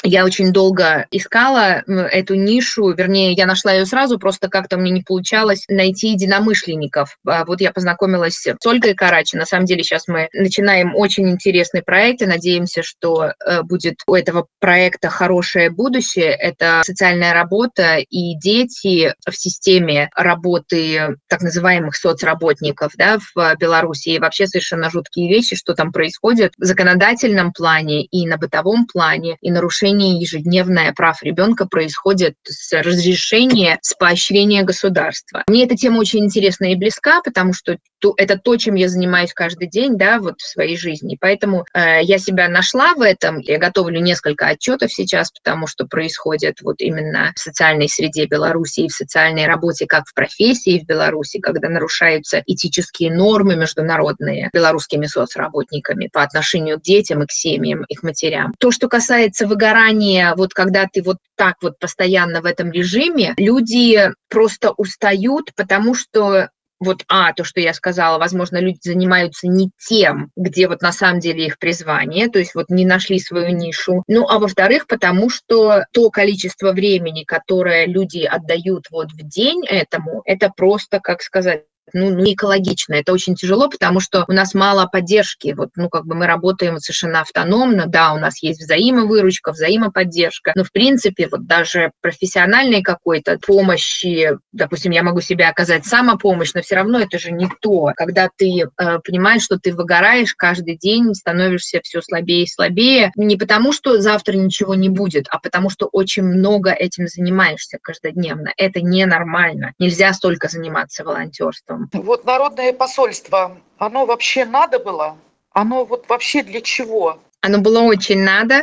я 0.04 0.25
очень 0.25 0.52
долго 0.52 1.06
искала 1.11 1.82
эту 1.87 2.34
нишу, 2.34 2.92
вернее, 2.92 3.32
я 3.32 3.46
нашла 3.46 3.73
ее 3.73 3.87
сразу, 3.87 4.18
просто 4.18 4.49
как-то 4.49 4.76
мне 4.76 4.90
не 4.90 5.02
получалось 5.02 5.64
найти 5.68 6.08
единомышленников. 6.08 7.16
А 7.26 7.44
вот 7.46 7.62
я 7.62 7.73
познакомилась 7.73 8.37
с 8.37 8.66
Ольгой 8.66 8.94
Карачи. 8.94 9.37
На 9.37 9.46
самом 9.46 9.64
деле 9.64 9.82
сейчас 9.82 10.06
мы 10.06 10.28
начинаем 10.34 10.94
очень 10.94 11.30
интересный 11.30 11.82
проект 11.82 12.20
и 12.20 12.26
надеемся, 12.26 12.82
что 12.82 13.32
э, 13.46 13.62
будет 13.62 14.02
у 14.06 14.14
этого 14.14 14.46
проекта 14.61 15.08
хорошее 15.08 15.70
будущее. 15.70 16.32
Это 16.32 16.82
социальная 16.84 17.32
работа 17.32 17.96
и 17.96 18.34
дети 18.37 19.14
в 19.26 19.34
системе 19.34 20.11
работы 20.14 21.16
так 21.28 21.40
называемых 21.40 21.96
соцработников 21.96 22.92
да, 22.96 23.18
в 23.34 23.56
Беларуси. 23.56 24.11
И 24.11 24.18
вообще 24.18 24.46
совершенно 24.46 24.90
жуткие 24.90 25.30
вещи, 25.30 25.56
что 25.56 25.73
там 25.73 25.92
происходит 25.92 26.52
в 26.58 26.64
законодательном 26.64 27.52
плане 27.52 28.04
и 28.04 28.26
на 28.26 28.37
бытовом 28.37 28.87
плане, 28.87 29.38
и 29.40 29.50
нарушение 29.50 29.93
нарушение 29.94 30.20
ежедневное 30.20 30.92
прав 30.92 31.22
ребенка 31.22 31.66
происходит 31.66 32.34
с 32.44 32.72
разрешения, 32.72 33.78
с 33.82 33.94
поощрения 33.94 34.62
государства. 34.62 35.42
Мне 35.46 35.64
эта 35.64 35.76
тема 35.76 35.98
очень 35.98 36.24
интересна 36.24 36.72
и 36.72 36.76
близка, 36.76 37.20
потому 37.22 37.52
что 37.52 37.78
это 38.18 38.38
то, 38.38 38.56
чем 38.56 38.74
я 38.74 38.88
занимаюсь 38.88 39.32
каждый 39.32 39.66
день, 39.68 39.96
да, 39.96 40.18
вот 40.18 40.40
в 40.40 40.46
своей 40.46 40.76
жизни. 40.76 41.16
Поэтому 41.18 41.64
э, 41.72 42.02
я 42.02 42.18
себя 42.18 42.48
нашла 42.48 42.94
в 42.94 43.00
этом. 43.00 43.38
Я 43.38 43.58
готовлю 43.58 44.00
несколько 44.00 44.48
отчетов 44.48 44.92
сейчас, 44.92 45.30
потому 45.30 45.66
что 45.66 45.86
происходит 45.86 46.60
вот 46.60 46.76
именно 46.80 47.32
в 47.34 47.40
социальной 47.40 47.88
среде 47.88 48.26
Беларуси 48.26 48.80
и 48.80 48.88
в 48.88 48.92
социальной 48.92 49.46
работе, 49.46 49.86
как 49.86 50.04
в 50.06 50.12
профессии 50.12 50.80
в 50.80 50.86
Беларуси, 50.86 51.40
когда 51.40 51.70
нарушаются 51.70 52.42
этические 52.46 53.10
нормы 53.10 53.56
международные 53.56 54.50
белорусскими 54.52 55.06
соцработниками 55.06 56.08
по 56.12 56.22
отношению 56.22 56.78
к 56.78 56.82
детям 56.82 57.22
и 57.22 57.26
к 57.26 57.32
семьям, 57.32 57.84
их 57.88 58.02
матерям. 58.02 58.52
То, 58.58 58.70
что 58.70 58.88
касается 58.88 59.46
выгорания 59.46 59.83
выгорание, 59.84 60.34
вот 60.36 60.52
когда 60.54 60.86
ты 60.90 61.02
вот 61.02 61.18
так 61.36 61.56
вот 61.62 61.78
постоянно 61.78 62.40
в 62.40 62.46
этом 62.46 62.70
режиме, 62.70 63.34
люди 63.36 64.10
просто 64.28 64.72
устают, 64.72 65.50
потому 65.56 65.94
что 65.94 66.48
вот, 66.80 67.02
а, 67.08 67.32
то, 67.32 67.44
что 67.44 67.60
я 67.60 67.72
сказала, 67.72 68.18
возможно, 68.18 68.58
люди 68.58 68.80
занимаются 68.82 69.46
не 69.46 69.70
тем, 69.78 70.30
где 70.36 70.68
вот 70.68 70.82
на 70.82 70.92
самом 70.92 71.20
деле 71.20 71.46
их 71.46 71.58
призвание, 71.58 72.28
то 72.28 72.38
есть 72.38 72.54
вот 72.54 72.68
не 72.68 72.84
нашли 72.84 73.18
свою 73.20 73.56
нишу. 73.56 74.02
Ну, 74.06 74.28
а 74.28 74.38
во-вторых, 74.38 74.86
потому 74.86 75.30
что 75.30 75.84
то 75.92 76.10
количество 76.10 76.72
времени, 76.72 77.24
которое 77.24 77.86
люди 77.86 78.24
отдают 78.24 78.86
вот 78.90 79.12
в 79.12 79.22
день 79.26 79.64
этому, 79.66 80.22
это 80.26 80.50
просто, 80.54 81.00
как 81.00 81.22
сказать, 81.22 81.64
ну, 81.94 82.10
не 82.10 82.34
экологично. 82.34 82.94
Это 82.94 83.12
очень 83.12 83.36
тяжело, 83.36 83.68
потому 83.68 84.00
что 84.00 84.24
у 84.28 84.32
нас 84.32 84.52
мало 84.52 84.86
поддержки. 84.86 85.54
Вот, 85.56 85.70
ну, 85.76 85.88
как 85.88 86.04
бы 86.06 86.14
мы 86.14 86.26
работаем 86.26 86.78
совершенно 86.78 87.20
автономно. 87.20 87.86
Да, 87.86 88.12
у 88.12 88.18
нас 88.18 88.42
есть 88.42 88.60
взаимовыручка, 88.60 89.52
взаимоподдержка. 89.52 90.52
Но, 90.56 90.64
в 90.64 90.72
принципе, 90.72 91.28
вот 91.30 91.46
даже 91.46 91.92
профессиональной 92.00 92.82
какой-то 92.82 93.38
помощи, 93.38 94.30
допустим, 94.52 94.92
я 94.92 95.02
могу 95.02 95.20
себе 95.20 95.46
оказать 95.46 95.86
самопомощь, 95.86 96.52
но 96.54 96.62
все 96.62 96.74
равно 96.74 96.98
это 96.98 97.18
же 97.18 97.30
не 97.30 97.48
то. 97.60 97.92
Когда 97.96 98.28
ты 98.36 98.64
э, 98.64 98.98
понимаешь, 99.04 99.42
что 99.42 99.58
ты 99.58 99.72
выгораешь 99.72 100.34
каждый 100.34 100.76
день, 100.76 101.14
становишься 101.14 101.80
все 101.84 102.02
слабее 102.02 102.42
и 102.42 102.48
слабее, 102.48 103.12
не 103.14 103.36
потому, 103.36 103.72
что 103.72 104.00
завтра 104.00 104.34
ничего 104.34 104.74
не 104.74 104.88
будет, 104.88 105.26
а 105.30 105.38
потому, 105.38 105.70
что 105.70 105.86
очень 105.86 106.24
много 106.24 106.72
этим 106.72 107.06
занимаешься 107.06 107.78
каждодневно. 107.80 108.52
Это 108.56 108.80
ненормально. 108.80 109.72
Нельзя 109.78 110.12
столько 110.12 110.48
заниматься 110.48 111.04
волонтерством. 111.04 111.83
Вот 111.92 112.24
народное 112.24 112.72
посольство, 112.72 113.56
оно 113.78 114.06
вообще 114.06 114.44
надо 114.44 114.78
было? 114.78 115.16
Оно 115.52 115.84
вот 115.84 116.08
вообще 116.08 116.42
для 116.42 116.60
чего? 116.60 117.20
Оно 117.40 117.58
было 117.58 117.80
очень 117.80 118.22
надо, 118.22 118.62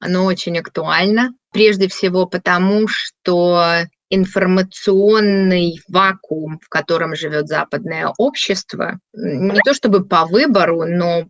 оно 0.00 0.24
очень 0.24 0.58
актуально. 0.58 1.34
Прежде 1.52 1.88
всего 1.88 2.26
потому, 2.26 2.88
что 2.88 3.84
информационный 4.10 5.80
вакуум, 5.88 6.58
в 6.62 6.68
котором 6.68 7.14
живет 7.16 7.48
западное 7.48 8.12
общество, 8.18 8.98
не 9.12 9.60
то 9.64 9.74
чтобы 9.74 10.04
по 10.04 10.24
выбору, 10.24 10.84
но 10.84 11.26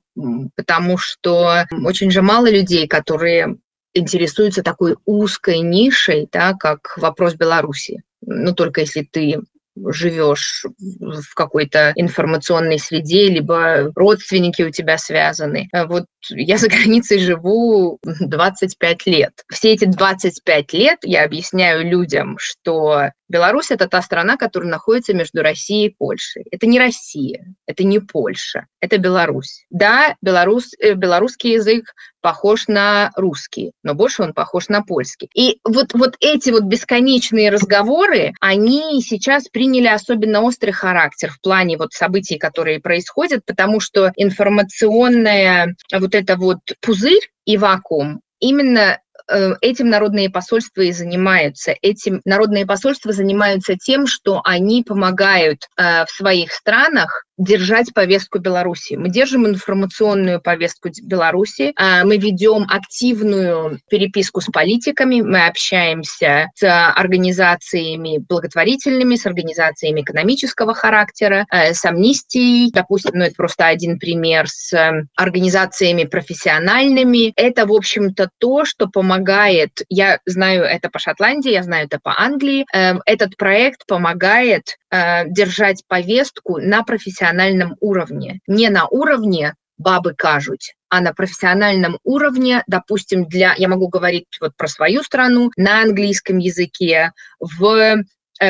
потому 0.57 0.99
что 0.99 1.67
очень 1.85 2.11
же 2.11 2.23
мало 2.23 2.51
людей, 2.51 2.87
которые 2.87 3.57
интересуются 3.95 4.63
такой 4.63 4.97
узкой 5.05 5.61
нишей, 5.61 6.29
да, 6.31 6.55
как 6.55 6.97
вопрос 6.97 7.35
Беларуси. 7.35 8.03
Ну, 8.23 8.53
только 8.53 8.81
если 8.81 9.03
ты 9.03 9.41
живешь 9.77 10.65
в 10.79 11.35
какой-то 11.35 11.93
информационной 11.97 12.79
среде, 12.79 13.29
либо 13.29 13.93
родственники 13.95 14.63
у 14.63 14.71
тебя 14.71 14.99
связаны. 14.99 15.69
Вот 15.73 16.05
я 16.31 16.59
за 16.59 16.69
границей 16.69 17.19
живу 17.19 17.99
25 18.05 19.07
лет. 19.07 19.33
Все 19.51 19.73
эти 19.73 19.85
25 19.85 20.73
лет 20.73 20.99
я 21.03 21.25
объясняю 21.25 21.85
людям, 21.89 22.37
что 22.39 23.11
Беларусь– 23.29 23.67
это 23.71 23.89
та 23.89 24.03
страна, 24.03 24.37
которая 24.37 24.71
находится 24.71 25.15
между 25.15 25.43
Россией 25.43 25.89
и 25.89 25.95
Польшей. 25.97 26.45
Это 26.51 26.67
не 26.67 26.79
Россия, 26.79 27.45
это 27.67 27.83
не 27.83 27.99
Польша, 27.99 28.67
это 28.81 28.99
Беларусь. 28.99 29.65
Да, 29.71 30.15
белорус, 30.21 30.73
э, 30.79 30.93
белорусский 30.93 31.55
язык 31.55 31.95
похож 32.21 32.69
на 32.69 33.11
русский, 33.17 33.73
но 33.83 33.95
больше 33.95 34.23
он 34.23 34.33
похож 34.33 34.69
на 34.69 34.83
польский. 34.83 35.29
И 35.35 35.59
вот, 35.63 35.93
вот 35.93 36.17
эти 36.21 36.51
вот 36.51 36.63
бесконечные 36.63 37.51
разговоры, 37.51 38.33
они 38.41 39.03
сейчас 39.03 39.49
приняли 39.49 39.89
особенно 39.89 40.41
острый 40.41 40.71
характер 40.71 41.31
в 41.31 41.41
плане 41.43 41.77
вот 41.77 41.93
событий, 41.93 42.39
которые 42.39 42.81
происходят, 42.81 43.45
потому 43.45 43.79
что 43.79 44.11
информационная 44.17 45.77
вот 45.93 46.14
это 46.15 46.37
вот 46.37 46.59
пузырь 46.81 47.31
и 47.45 47.57
вакуум, 47.57 48.21
именно 48.41 48.99
Э, 49.27 49.55
этим 49.63 49.89
народные 49.89 50.29
посольства 50.29 50.83
и 50.83 50.93
занимаются. 50.93 51.75
Этим 51.81 52.21
народные 52.27 52.67
посольства 52.67 53.13
занимаются 53.13 53.75
тем, 53.77 54.07
что 54.07 54.43
они 54.45 54.83
помогают 54.83 55.61
э, 55.77 56.05
в 56.05 56.11
своих 56.11 56.53
странах 56.53 57.25
держать 57.37 57.93
повестку 57.93 58.39
Беларуси. 58.39 58.95
Мы 58.95 59.09
держим 59.09 59.47
информационную 59.47 60.41
повестку 60.41 60.91
Беларуси, 61.03 61.73
а, 61.77 62.05
мы 62.05 62.17
ведем 62.17 62.67
активную 62.69 63.81
переписку 63.89 64.41
с 64.41 64.47
политиками, 64.47 65.21
мы 65.21 65.47
общаемся 65.47 66.49
с 66.55 66.91
организациями 66.93 68.19
благотворительными, 68.29 69.17
с 69.17 69.27
организациями 69.27 70.03
экономического 70.03 70.75
характера, 70.75 71.47
э, 71.51 71.75
с 71.75 71.85
амнистией, 71.85 72.71
допустим, 72.73 73.13
ну 73.15 73.25
это 73.25 73.35
просто 73.35 73.67
один 73.67 73.99
пример, 73.99 74.49
с 74.49 74.73
организациями 75.17 76.05
профессиональными. 76.05 77.33
Это, 77.37 77.67
в 77.67 77.73
общем-то, 77.73 78.31
то, 78.39 78.65
что 78.65 78.89
помогает, 78.89 79.83
я 79.89 80.19
знаю 80.27 80.63
это 80.65 80.89
по 80.89 80.99
Шотландии, 80.99 81.51
я 81.51 81.63
знаю 81.63 81.87
это 81.87 81.99
по 82.03 82.15
Англии, 82.17 82.65
эм, 82.73 83.01
этот 83.07 83.37
проект 83.37 83.87
помогает 83.87 84.77
э, 84.91 85.29
держать 85.29 85.83
повестку 85.89 86.59
на 86.59 86.83
профессиональном 86.83 87.24
профессиональном 87.25 87.77
уровне. 87.81 88.41
Не 88.47 88.69
на 88.69 88.87
уровне 88.87 89.55
бабы 89.79 90.15
кажут, 90.15 90.61
а 90.89 91.01
на 91.01 91.13
профессиональном 91.13 91.99
уровне, 92.05 92.63
допустим, 92.67 93.27
для, 93.27 93.55
я 93.57 93.69
могу 93.69 93.89
говорить 93.89 94.27
вот 94.41 94.55
про 94.57 94.69
свою 94.69 95.03
страну, 95.03 95.51
на 95.57 95.83
английском 95.83 96.39
языке, 96.39 97.13
в 97.41 98.05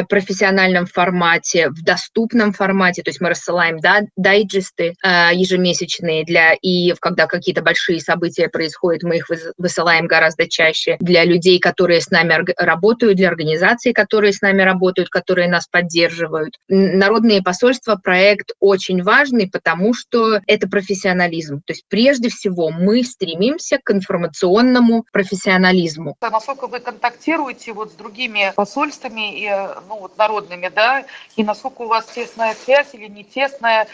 профессиональном 0.08 0.86
формате, 0.86 1.68
в 1.68 1.82
доступном 1.82 2.52
формате, 2.52 3.02
то 3.02 3.10
есть 3.10 3.20
мы 3.20 3.30
рассылаем 3.30 3.80
да, 3.80 4.02
дайджесты 4.16 4.94
э, 5.02 5.30
ежемесячные 5.34 6.24
для 6.24 6.54
и 6.60 6.92
когда 7.00 7.26
какие-то 7.26 7.62
большие 7.62 8.00
события 8.00 8.48
происходят, 8.48 9.02
мы 9.02 9.16
их 9.16 9.28
высылаем 9.58 10.06
гораздо 10.06 10.48
чаще 10.48 10.96
для 11.00 11.24
людей, 11.24 11.58
которые 11.58 12.00
с 12.00 12.10
нами 12.10 12.44
работают, 12.56 13.16
для 13.16 13.28
организаций, 13.28 13.92
которые 13.92 14.32
с 14.32 14.40
нами 14.40 14.62
работают, 14.62 15.10
которые 15.10 15.48
нас 15.48 15.66
поддерживают. 15.66 16.54
Народные 16.68 17.42
посольства 17.42 17.96
проект 17.96 18.52
очень 18.60 19.02
важный, 19.02 19.48
потому 19.50 19.94
что 19.94 20.40
это 20.46 20.68
профессионализм. 20.68 21.60
То 21.66 21.72
есть 21.72 21.84
прежде 21.88 22.28
всего 22.28 22.70
мы 22.70 23.02
стремимся 23.02 23.78
к 23.82 23.90
информационному 23.90 25.04
профессионализму. 25.12 26.16
А 26.20 26.30
насколько 26.30 26.66
вы 26.66 26.80
контактируете 26.80 27.72
вот 27.72 27.92
с 27.92 27.94
другими 27.94 28.52
посольствами 28.56 29.40
и 29.40 29.46
э, 29.46 29.73
ну, 29.88 29.98
вот 29.98 30.16
народными, 30.18 30.68
да, 30.68 31.04
и 31.36 31.44
насколько 31.44 31.82
у 31.82 31.88
вас 31.88 32.06
тесная 32.06 32.54
связь 32.54 32.94
или 32.94 33.06
не 33.06 33.24
тесная, 33.24 33.86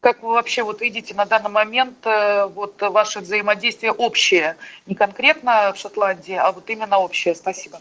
как 0.00 0.22
вы 0.22 0.30
вообще 0.30 0.62
вот 0.62 0.80
видите 0.80 1.14
на 1.14 1.24
данный 1.24 1.50
момент 1.50 1.98
э, 2.06 2.46
вот 2.46 2.80
ваше 2.80 3.20
взаимодействие 3.20 3.92
общее, 3.92 4.56
не 4.86 4.94
конкретно 4.94 5.72
в 5.74 5.78
Шотландии, 5.78 6.34
а 6.34 6.52
вот 6.52 6.70
именно 6.70 6.98
общее? 6.98 7.34
Спасибо. 7.34 7.80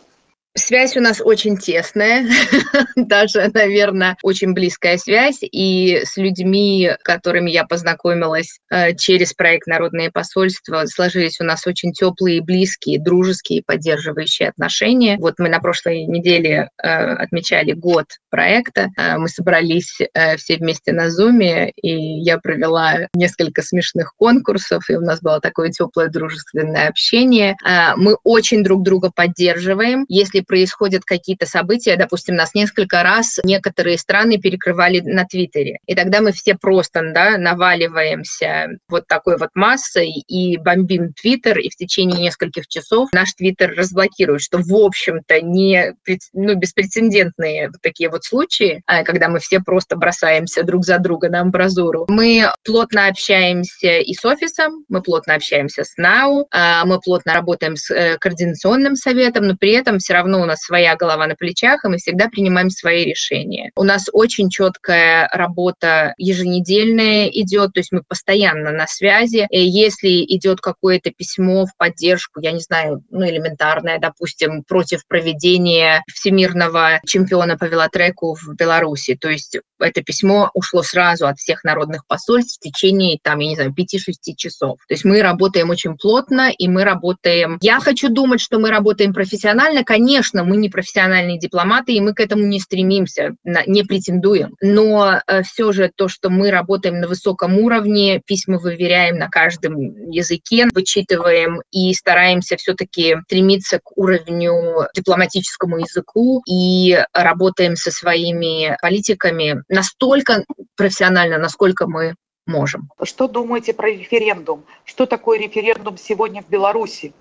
Связь 0.58 0.98
у 0.98 1.02
нас 1.02 1.22
очень 1.24 1.56
тесная, 1.56 2.28
даже, 2.96 3.52
наверное, 3.54 4.18
очень 4.24 4.54
близкая 4.54 4.98
связь. 4.98 5.38
И 5.42 6.02
с 6.04 6.18
людьми, 6.18 6.90
которыми 7.04 7.52
я 7.52 7.64
познакомилась 7.64 8.60
э, 8.72 8.96
через 8.96 9.34
проект 9.34 9.68
«Народные 9.68 10.12
посольства», 10.12 10.86
сложились 10.88 11.40
у 11.40 11.44
нас 11.44 11.68
очень 11.68 11.94
теплые, 11.94 12.42
близкие, 12.42 13.00
дружеские, 13.00 13.62
поддерживающие 13.64 14.50
отношения. 14.50 15.18
Вот 15.20 15.36
мы 15.38 15.48
на 15.50 15.60
прошлой 15.60 16.06
неделе 16.06 16.70
э, 16.82 16.88
отмечали 16.88 17.74
год 17.74 18.08
проекта. 18.32 18.90
Э, 18.98 19.18
мы 19.18 19.30
собрались 19.30 20.00
все 20.38 20.58
вместе 20.58 20.92
на 20.92 21.12
Зуме, 21.12 21.72
и 21.72 21.92
я 22.22 22.40
провела 22.40 23.08
несколько 23.14 23.62
смешных 23.62 24.16
конкурсов, 24.18 24.90
и 24.90 24.96
у 24.96 25.02
нас 25.02 25.22
было 25.22 25.40
такое 25.40 25.70
теплое 25.70 26.08
дружественное 26.08 26.88
общение. 26.88 27.56
Мы 27.96 28.18
очень 28.24 28.64
друг 28.64 28.84
друга 28.84 29.12
поддерживаем. 29.14 30.06
Если 30.08 30.42
происходят 30.48 31.04
какие-то 31.04 31.46
события, 31.46 31.96
допустим, 31.98 32.36
нас 32.36 32.54
несколько 32.54 33.04
раз 33.04 33.40
некоторые 33.44 33.98
страны 33.98 34.38
перекрывали 34.38 35.02
на 35.02 35.26
Твиттере, 35.26 35.80
и 35.86 35.96
тогда 35.96 36.22
мы 36.22 36.32
все 36.32 36.56
просто 36.56 37.02
да, 37.14 37.38
наваливаемся 37.38 38.68
вот 38.90 39.08
такой 39.08 39.38
вот 39.38 39.50
массой 39.54 40.10
и 40.10 40.58
бомбим 40.58 41.14
Твиттер, 41.14 41.60
и 41.60 41.70
в 41.70 41.76
течение 41.76 42.22
нескольких 42.22 42.68
часов 42.68 43.10
наш 43.14 43.34
Твиттер 43.34 43.74
разблокируют, 43.76 44.42
что, 44.42 44.60
в 44.60 44.74
общем-то, 44.74 45.42
не 45.42 45.94
ну, 46.34 46.56
беспрецедентные 46.56 47.68
вот 47.68 47.82
такие 47.82 48.10
вот 48.10 48.24
случаи, 48.24 48.82
а, 48.86 49.04
когда 49.04 49.30
мы 49.30 49.40
все 49.40 49.60
просто 49.60 49.96
бросаемся 49.96 50.64
друг 50.64 50.86
за 50.86 51.00
друга 51.00 51.30
на 51.30 51.42
амбразуру. 51.42 52.06
Мы 52.08 52.46
плотно 52.64 53.08
общаемся 53.08 54.00
и 54.00 54.14
с 54.14 54.24
офисом, 54.26 54.86
мы 54.90 55.02
плотно 55.02 55.36
общаемся 55.36 55.84
с 55.84 55.98
НАУ, 55.98 56.48
а, 56.52 56.86
мы 56.86 57.00
плотно 57.00 57.34
работаем 57.34 57.76
с 57.76 57.90
э, 57.92 58.18
координационным 58.18 58.96
советом, 58.96 59.48
но 59.48 59.56
при 59.56 59.72
этом 59.72 60.00
все 60.00 60.14
равно 60.14 60.37
равно 60.38 60.44
у 60.44 60.48
нас 60.48 60.62
своя 60.62 60.96
голова 60.96 61.28
на 61.28 61.36
плечах, 61.36 61.84
и 61.84 61.88
мы 61.88 61.98
всегда 61.98 62.30
принимаем 62.30 62.70
свои 62.70 63.06
решения. 63.06 63.72
У 63.76 63.84
нас 63.84 64.06
очень 64.14 64.50
четкая 64.50 65.30
работа 65.34 66.14
еженедельная 66.18 67.28
идет, 67.28 67.74
то 67.74 67.80
есть 67.80 67.92
мы 67.92 68.02
постоянно 68.08 68.72
на 68.72 68.88
связи. 68.88 69.48
И 69.50 69.60
если 69.60 70.24
идет 70.36 70.62
какое-то 70.62 71.12
письмо 71.12 71.66
в 71.66 71.76
поддержку, 71.78 72.40
я 72.42 72.52
не 72.52 72.62
знаю, 72.62 73.04
ну, 73.10 73.28
элементарное, 73.28 74.00
допустим, 74.00 74.64
против 74.64 75.06
проведения 75.08 76.04
всемирного 76.14 77.00
чемпиона 77.06 77.58
по 77.58 77.66
велотреку 77.66 78.36
в 78.36 78.56
Беларуси, 78.56 79.18
то 79.20 79.30
есть 79.30 79.58
это 79.80 80.02
письмо 80.02 80.50
ушло 80.54 80.84
сразу 80.84 81.28
от 81.28 81.38
всех 81.38 81.64
народных 81.64 82.06
посольств 82.08 82.58
в 82.58 82.64
течение, 82.64 83.20
там, 83.22 83.40
я 83.40 83.50
не 83.50 83.56
знаю, 83.56 83.74
5-6 83.78 84.36
часов. 84.36 84.80
То 84.88 84.94
есть 84.94 85.06
мы 85.06 85.22
работаем 85.22 85.70
очень 85.70 85.96
плотно, 85.98 86.52
и 86.56 86.68
мы 86.68 86.84
работаем... 86.84 87.58
Я 87.62 87.80
хочу 87.80 88.10
думать, 88.10 88.42
что 88.42 88.60
мы 88.60 88.70
работаем 88.70 89.14
профессионально. 89.14 89.84
Конечно, 89.84 90.27
мы 90.34 90.58
не 90.58 90.70
профессиональные 90.70 91.40
дипломаты, 91.40 91.94
и 91.94 92.02
мы 92.02 92.14
к 92.14 92.20
этому 92.20 92.44
не 92.44 92.60
стремимся, 92.60 93.36
не 93.44 93.84
претендуем. 93.84 94.56
Но 94.62 95.22
э, 95.26 95.44
все 95.44 95.72
же 95.72 95.92
то, 95.96 96.08
что 96.08 96.30
мы 96.30 96.52
работаем 96.52 97.00
на 97.00 97.08
высоком 97.08 97.58
уровне, 97.58 98.22
письма 98.26 98.58
выверяем 98.58 99.18
на 99.18 99.30
каждом 99.30 99.76
языке, 100.10 100.68
вычитываем 100.74 101.62
и 101.72 101.94
стараемся 101.94 102.58
все-таки 102.58 103.18
стремиться 103.26 103.80
к 103.84 103.98
уровню 103.98 104.88
дипломатическому 104.96 105.78
языку 105.80 106.42
и 106.48 106.98
работаем 107.14 107.76
со 107.76 107.92
своими 107.92 108.78
политиками 108.82 109.64
настолько 109.70 110.44
профессионально, 110.76 111.38
насколько 111.38 111.88
мы 111.88 112.16
можем. 112.46 112.90
Что 113.04 113.28
думаете 113.28 113.74
про 113.74 113.90
референдум? 113.90 114.66
Что 114.86 115.06
такое 115.06 115.40
референдум 115.40 115.98
сегодня 115.98 116.42
в 116.42 116.50
Беларуси? 116.50 117.14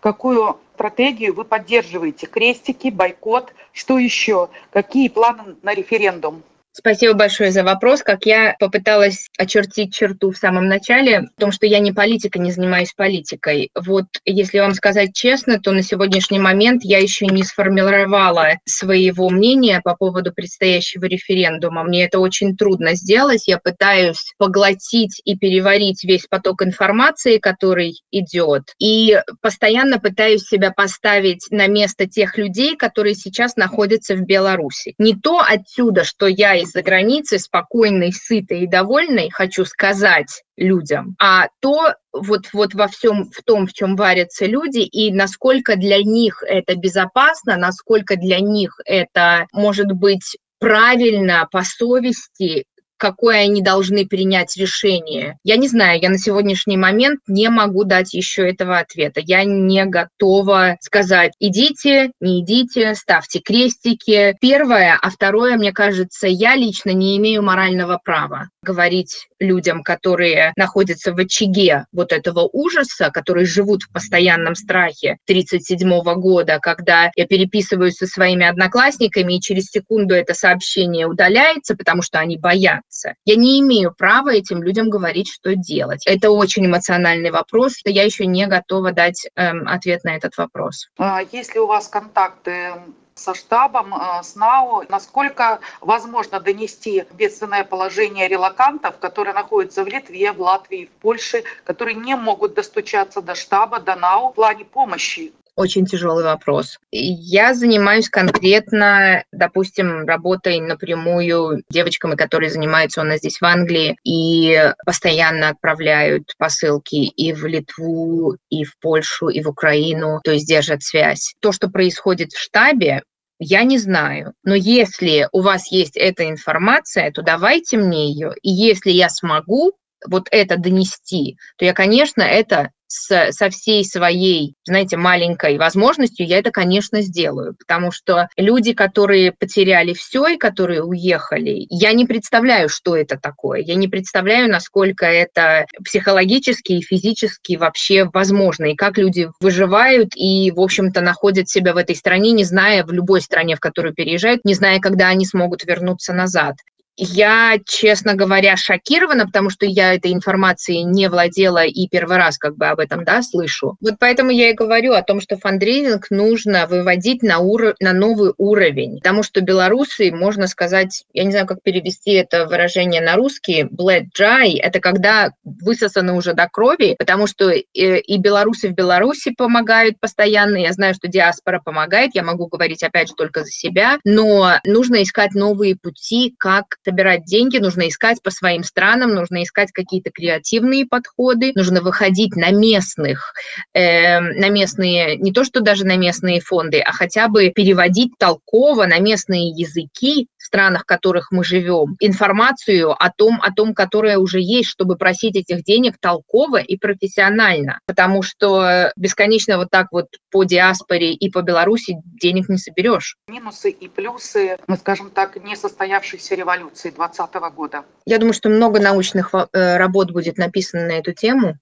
Какую 0.00 0.58
стратегию 0.74 1.34
вы 1.34 1.44
поддерживаете? 1.44 2.26
Крестики, 2.26 2.88
бойкот, 2.88 3.52
что 3.72 3.98
еще? 3.98 4.48
Какие 4.70 5.08
планы 5.08 5.56
на 5.62 5.74
референдум? 5.74 6.42
Спасибо 6.72 7.14
большое 7.14 7.50
за 7.50 7.64
вопрос. 7.64 8.02
Как 8.02 8.24
я 8.24 8.54
попыталась 8.60 9.26
очертить 9.36 9.92
черту 9.94 10.30
в 10.30 10.36
самом 10.36 10.68
начале, 10.68 11.22
в 11.36 11.40
том, 11.40 11.50
что 11.50 11.66
я 11.66 11.80
не 11.80 11.92
политика, 11.92 12.38
не 12.38 12.52
занимаюсь 12.52 12.92
политикой. 12.94 13.70
Вот 13.74 14.06
если 14.24 14.60
вам 14.60 14.74
сказать 14.74 15.12
честно, 15.12 15.60
то 15.60 15.72
на 15.72 15.82
сегодняшний 15.82 16.38
момент 16.38 16.84
я 16.84 16.98
еще 16.98 17.26
не 17.26 17.42
сформировала 17.42 18.58
своего 18.64 19.28
мнения 19.30 19.80
по 19.82 19.96
поводу 19.96 20.32
предстоящего 20.32 21.06
референдума. 21.06 21.82
Мне 21.82 22.04
это 22.04 22.20
очень 22.20 22.56
трудно 22.56 22.94
сделать. 22.94 23.48
Я 23.48 23.58
пытаюсь 23.58 24.32
поглотить 24.38 25.20
и 25.24 25.36
переварить 25.36 26.04
весь 26.04 26.26
поток 26.26 26.62
информации, 26.62 27.38
который 27.38 28.02
идет, 28.12 28.74
и 28.78 29.20
постоянно 29.40 29.98
пытаюсь 29.98 30.44
себя 30.44 30.70
поставить 30.70 31.46
на 31.50 31.66
место 31.66 32.06
тех 32.06 32.38
людей, 32.38 32.76
которые 32.76 33.14
сейчас 33.14 33.56
находятся 33.56 34.14
в 34.14 34.20
Беларуси. 34.20 34.94
Не 34.98 35.14
то 35.14 35.40
отсюда, 35.40 36.04
что 36.04 36.26
я 36.26 36.57
из 36.60 36.72
за 36.72 36.82
границей, 36.82 37.38
спокойной, 37.38 38.12
сытой 38.12 38.62
и 38.62 38.66
довольной, 38.66 39.30
хочу 39.30 39.64
сказать 39.64 40.42
людям, 40.56 41.14
а 41.20 41.48
то 41.60 41.94
вот, 42.12 42.48
вот 42.52 42.74
во 42.74 42.88
всем 42.88 43.30
в 43.30 43.42
том, 43.44 43.66
в 43.66 43.72
чем 43.72 43.96
варятся 43.96 44.46
люди, 44.46 44.80
и 44.80 45.12
насколько 45.12 45.76
для 45.76 46.02
них 46.02 46.42
это 46.46 46.74
безопасно, 46.76 47.56
насколько 47.56 48.16
для 48.16 48.40
них 48.40 48.78
это 48.84 49.46
может 49.52 49.92
быть 49.92 50.36
правильно, 50.58 51.46
по 51.50 51.62
совести, 51.62 52.64
какое 52.98 53.38
они 53.38 53.62
должны 53.62 54.06
принять 54.06 54.56
решение. 54.56 55.38
Я 55.44 55.56
не 55.56 55.68
знаю, 55.68 56.00
я 56.00 56.10
на 56.10 56.18
сегодняшний 56.18 56.76
момент 56.76 57.20
не 57.26 57.48
могу 57.48 57.84
дать 57.84 58.12
еще 58.12 58.48
этого 58.48 58.78
ответа. 58.78 59.20
Я 59.24 59.44
не 59.44 59.84
готова 59.86 60.76
сказать, 60.80 61.32
идите, 61.38 62.12
не 62.20 62.42
идите, 62.42 62.94
ставьте 62.94 63.40
крестики. 63.40 64.36
Первое, 64.40 64.98
а 65.00 65.10
второе, 65.10 65.56
мне 65.56 65.72
кажется, 65.72 66.26
я 66.26 66.56
лично 66.56 66.90
не 66.90 67.16
имею 67.16 67.42
морального 67.42 67.98
права 68.02 68.48
говорить 68.62 69.28
людям, 69.38 69.82
которые 69.82 70.52
находятся 70.56 71.14
в 71.14 71.18
очаге 71.18 71.86
вот 71.92 72.12
этого 72.12 72.48
ужаса, 72.52 73.10
которые 73.10 73.46
живут 73.46 73.84
в 73.84 73.92
постоянном 73.92 74.54
страхе 74.54 75.16
1937 75.24 76.20
года, 76.20 76.58
когда 76.60 77.10
я 77.16 77.26
переписываюсь 77.26 77.96
со 77.96 78.06
своими 78.06 78.46
одноклассниками, 78.46 79.34
и 79.34 79.40
через 79.40 79.66
секунду 79.66 80.14
это 80.14 80.34
сообщение 80.34 81.06
удаляется, 81.06 81.76
потому 81.76 82.02
что 82.02 82.18
они 82.18 82.36
боятся. 82.36 82.87
Я 83.24 83.36
не 83.36 83.60
имею 83.60 83.94
права 83.96 84.30
этим 84.30 84.62
людям 84.62 84.90
говорить, 84.90 85.28
что 85.28 85.54
делать. 85.54 86.06
Это 86.06 86.30
очень 86.30 86.66
эмоциональный 86.66 87.30
вопрос, 87.30 87.74
я 87.84 88.04
еще 88.04 88.26
не 88.26 88.46
готова 88.46 88.92
дать 88.92 89.28
эм, 89.34 89.68
ответ 89.68 90.04
на 90.04 90.16
этот 90.16 90.36
вопрос. 90.36 90.88
А 90.98 91.22
если 91.32 91.58
у 91.58 91.66
вас 91.66 91.88
контакты 91.88 92.72
со 93.18 93.34
штабом, 93.34 93.94
э, 93.94 94.22
с 94.22 94.36
НАУ, 94.36 94.84
насколько 94.88 95.60
возможно 95.80 96.40
донести 96.40 97.04
бедственное 97.14 97.64
положение 97.64 98.28
релакантов, 98.28 98.98
которые 98.98 99.34
находятся 99.34 99.84
в 99.84 99.88
Литве, 99.88 100.32
в 100.32 100.40
Латвии, 100.40 100.86
в 100.86 101.00
Польше, 101.00 101.44
которые 101.64 101.96
не 101.96 102.16
могут 102.16 102.54
достучаться 102.54 103.20
до 103.20 103.34
штаба, 103.34 103.80
до 103.80 103.96
НАУ 103.96 104.30
в 104.30 104.34
плане 104.34 104.64
помощи 104.64 105.32
очень 105.58 105.86
тяжелый 105.86 106.22
вопрос. 106.22 106.78
Я 106.92 107.52
занимаюсь 107.52 108.08
конкретно, 108.08 109.24
допустим, 109.32 110.06
работой 110.06 110.60
напрямую 110.60 111.64
девочками, 111.68 112.14
которые 112.14 112.50
занимаются 112.50 113.00
у 113.00 113.04
нас 113.04 113.18
здесь 113.18 113.40
в 113.40 113.44
Англии, 113.44 113.96
и 114.04 114.72
постоянно 114.86 115.48
отправляют 115.48 116.32
посылки 116.38 116.94
и 116.94 117.32
в 117.32 117.44
Литву, 117.44 118.36
и 118.50 118.62
в 118.62 118.78
Польшу, 118.78 119.28
и 119.28 119.42
в 119.42 119.48
Украину, 119.48 120.20
то 120.22 120.30
есть 120.30 120.46
держат 120.46 120.84
связь. 120.84 121.34
То, 121.40 121.50
что 121.50 121.68
происходит 121.68 122.30
в 122.30 122.40
штабе, 122.40 123.02
я 123.40 123.64
не 123.64 123.78
знаю. 123.78 124.34
Но 124.44 124.54
если 124.54 125.28
у 125.32 125.40
вас 125.40 125.72
есть 125.72 125.96
эта 125.96 126.28
информация, 126.28 127.10
то 127.10 127.22
давайте 127.22 127.78
мне 127.78 128.12
ее. 128.12 128.32
И 128.42 128.50
если 128.50 128.90
я 128.90 129.08
смогу 129.08 129.72
вот 130.06 130.28
это 130.30 130.56
донести, 130.56 131.36
то 131.56 131.64
я, 131.64 131.72
конечно, 131.72 132.22
это 132.22 132.70
с, 132.88 133.32
со 133.32 133.50
всей 133.50 133.84
своей, 133.84 134.54
знаете, 134.64 134.96
маленькой 134.96 135.58
возможностью, 135.58 136.26
я 136.26 136.38
это, 136.38 136.50
конечно, 136.50 137.02
сделаю, 137.02 137.54
потому 137.58 137.92
что 137.92 138.28
люди, 138.36 138.72
которые 138.72 139.32
потеряли 139.32 139.92
все 139.92 140.26
и 140.28 140.38
которые 140.38 140.82
уехали, 140.82 141.66
я 141.68 141.92
не 141.92 142.06
представляю, 142.06 142.68
что 142.68 142.96
это 142.96 143.18
такое, 143.18 143.60
я 143.60 143.74
не 143.74 143.88
представляю, 143.88 144.50
насколько 144.50 145.06
это 145.06 145.66
психологически 145.84 146.72
и 146.72 146.82
физически 146.82 147.56
вообще 147.56 148.08
возможно, 148.12 148.66
и 148.66 148.74
как 148.74 148.98
люди 148.98 149.28
выживают 149.40 150.10
и, 150.16 150.50
в 150.50 150.60
общем-то, 150.60 151.00
находят 151.00 151.48
себя 151.48 151.74
в 151.74 151.76
этой 151.76 151.94
стране, 151.94 152.32
не 152.32 152.44
зная, 152.44 152.84
в 152.84 152.92
любой 152.92 153.20
стране, 153.20 153.54
в 153.56 153.60
которую 153.60 153.94
переезжают, 153.94 154.44
не 154.44 154.54
зная, 154.54 154.80
когда 154.80 155.08
они 155.08 155.26
смогут 155.26 155.64
вернуться 155.64 156.12
назад. 156.14 156.56
Я, 157.00 157.58
честно 157.64 158.14
говоря, 158.14 158.56
шокирована, 158.56 159.24
потому 159.24 159.50
что 159.50 159.66
я 159.66 159.94
этой 159.94 160.12
информацией 160.12 160.82
не 160.82 161.08
владела 161.08 161.64
и 161.64 161.86
первый 161.86 162.16
раз 162.16 162.38
как 162.38 162.56
бы 162.56 162.66
об 162.66 162.80
этом, 162.80 163.04
да, 163.04 163.22
слышу. 163.22 163.76
Вот 163.80 163.94
поэтому 164.00 164.32
я 164.32 164.50
и 164.50 164.54
говорю 164.54 164.94
о 164.94 165.02
том, 165.02 165.20
что 165.20 165.36
фандрейзинг 165.36 166.10
нужно 166.10 166.66
выводить 166.66 167.22
на, 167.22 167.38
ур... 167.38 167.76
на 167.78 167.92
новый 167.92 168.32
уровень, 168.36 168.96
потому 168.96 169.22
что 169.22 169.40
белорусы, 169.40 170.10
можно 170.10 170.48
сказать, 170.48 171.04
я 171.12 171.22
не 171.22 171.30
знаю, 171.30 171.46
как 171.46 171.62
перевести 171.62 172.14
это 172.14 172.46
выражение 172.46 173.00
на 173.00 173.14
русский, 173.14 173.62
bled 173.62 174.06
dry, 174.18 174.56
это 174.58 174.80
когда 174.80 175.30
высосаны 175.44 176.14
уже 176.14 176.34
до 176.34 176.48
крови, 176.48 176.96
потому 176.98 177.28
что 177.28 177.50
э, 177.50 177.62
и 177.72 178.18
белорусы 178.18 178.70
в 178.70 178.72
Беларуси 178.72 179.32
помогают 179.32 180.00
постоянно, 180.00 180.56
я 180.56 180.72
знаю, 180.72 180.94
что 180.94 181.06
диаспора 181.06 181.60
помогает, 181.64 182.16
я 182.16 182.24
могу 182.24 182.48
говорить 182.48 182.82
опять 182.82 183.08
же 183.08 183.14
только 183.14 183.44
за 183.44 183.50
себя, 183.52 183.98
но 184.02 184.54
нужно 184.64 185.00
искать 185.00 185.34
новые 185.34 185.76
пути, 185.76 186.34
как 186.38 186.64
собирать 186.88 187.24
деньги, 187.24 187.58
нужно 187.58 187.88
искать 187.88 188.22
по 188.22 188.30
своим 188.30 188.64
странам, 188.64 189.14
нужно 189.14 189.42
искать 189.42 189.72
какие-то 189.72 190.10
креативные 190.10 190.86
подходы, 190.86 191.52
нужно 191.54 191.82
выходить 191.82 192.34
на 192.34 192.50
местных, 192.50 193.34
э, 193.74 194.20
на 194.20 194.48
местные, 194.48 195.16
не 195.16 195.32
то 195.32 195.44
что 195.44 195.60
даже 195.60 195.84
на 195.84 195.96
местные 195.96 196.40
фонды, 196.40 196.80
а 196.80 196.92
хотя 196.92 197.28
бы 197.28 197.50
переводить 197.50 198.12
толково 198.18 198.86
на 198.86 198.98
местные 198.98 199.50
языки 199.50 200.28
странах, 200.48 200.82
в 200.82 200.86
которых 200.86 201.28
мы 201.30 201.44
живем, 201.44 201.96
информацию 202.00 202.90
о 202.92 203.10
том, 203.10 203.40
о 203.40 203.52
том, 203.52 203.74
которая 203.74 204.18
уже 204.18 204.40
есть, 204.40 204.68
чтобы 204.68 204.96
просить 204.96 205.36
этих 205.36 205.62
денег 205.62 205.94
толково 206.00 206.56
и 206.56 206.76
профессионально. 206.76 207.80
Потому 207.86 208.22
что 208.22 208.92
бесконечно 208.96 209.58
вот 209.58 209.70
так 209.70 209.88
вот 209.92 210.06
по 210.30 210.44
диаспоре 210.44 211.12
и 211.12 211.30
по 211.30 211.42
Беларуси 211.42 211.96
денег 212.20 212.48
не 212.48 212.58
соберешь. 212.58 213.16
Минусы 213.28 213.70
и 213.70 213.88
плюсы, 213.88 214.56
скажем 214.80 215.10
так, 215.10 215.36
несостоявшейся 215.36 216.34
революции 216.34 216.48
революции 216.48 216.90
2020 216.90 217.34
года. 217.54 217.84
Я 218.06 218.18
думаю, 218.18 218.34
что 218.34 218.48
много 218.48 218.80
научных 218.80 219.34
э, 219.34 219.76
работ 219.76 220.10
будет 220.10 220.38
написано 220.38 220.86
на 220.86 220.92
эту 220.92 221.12
тему 221.12 221.58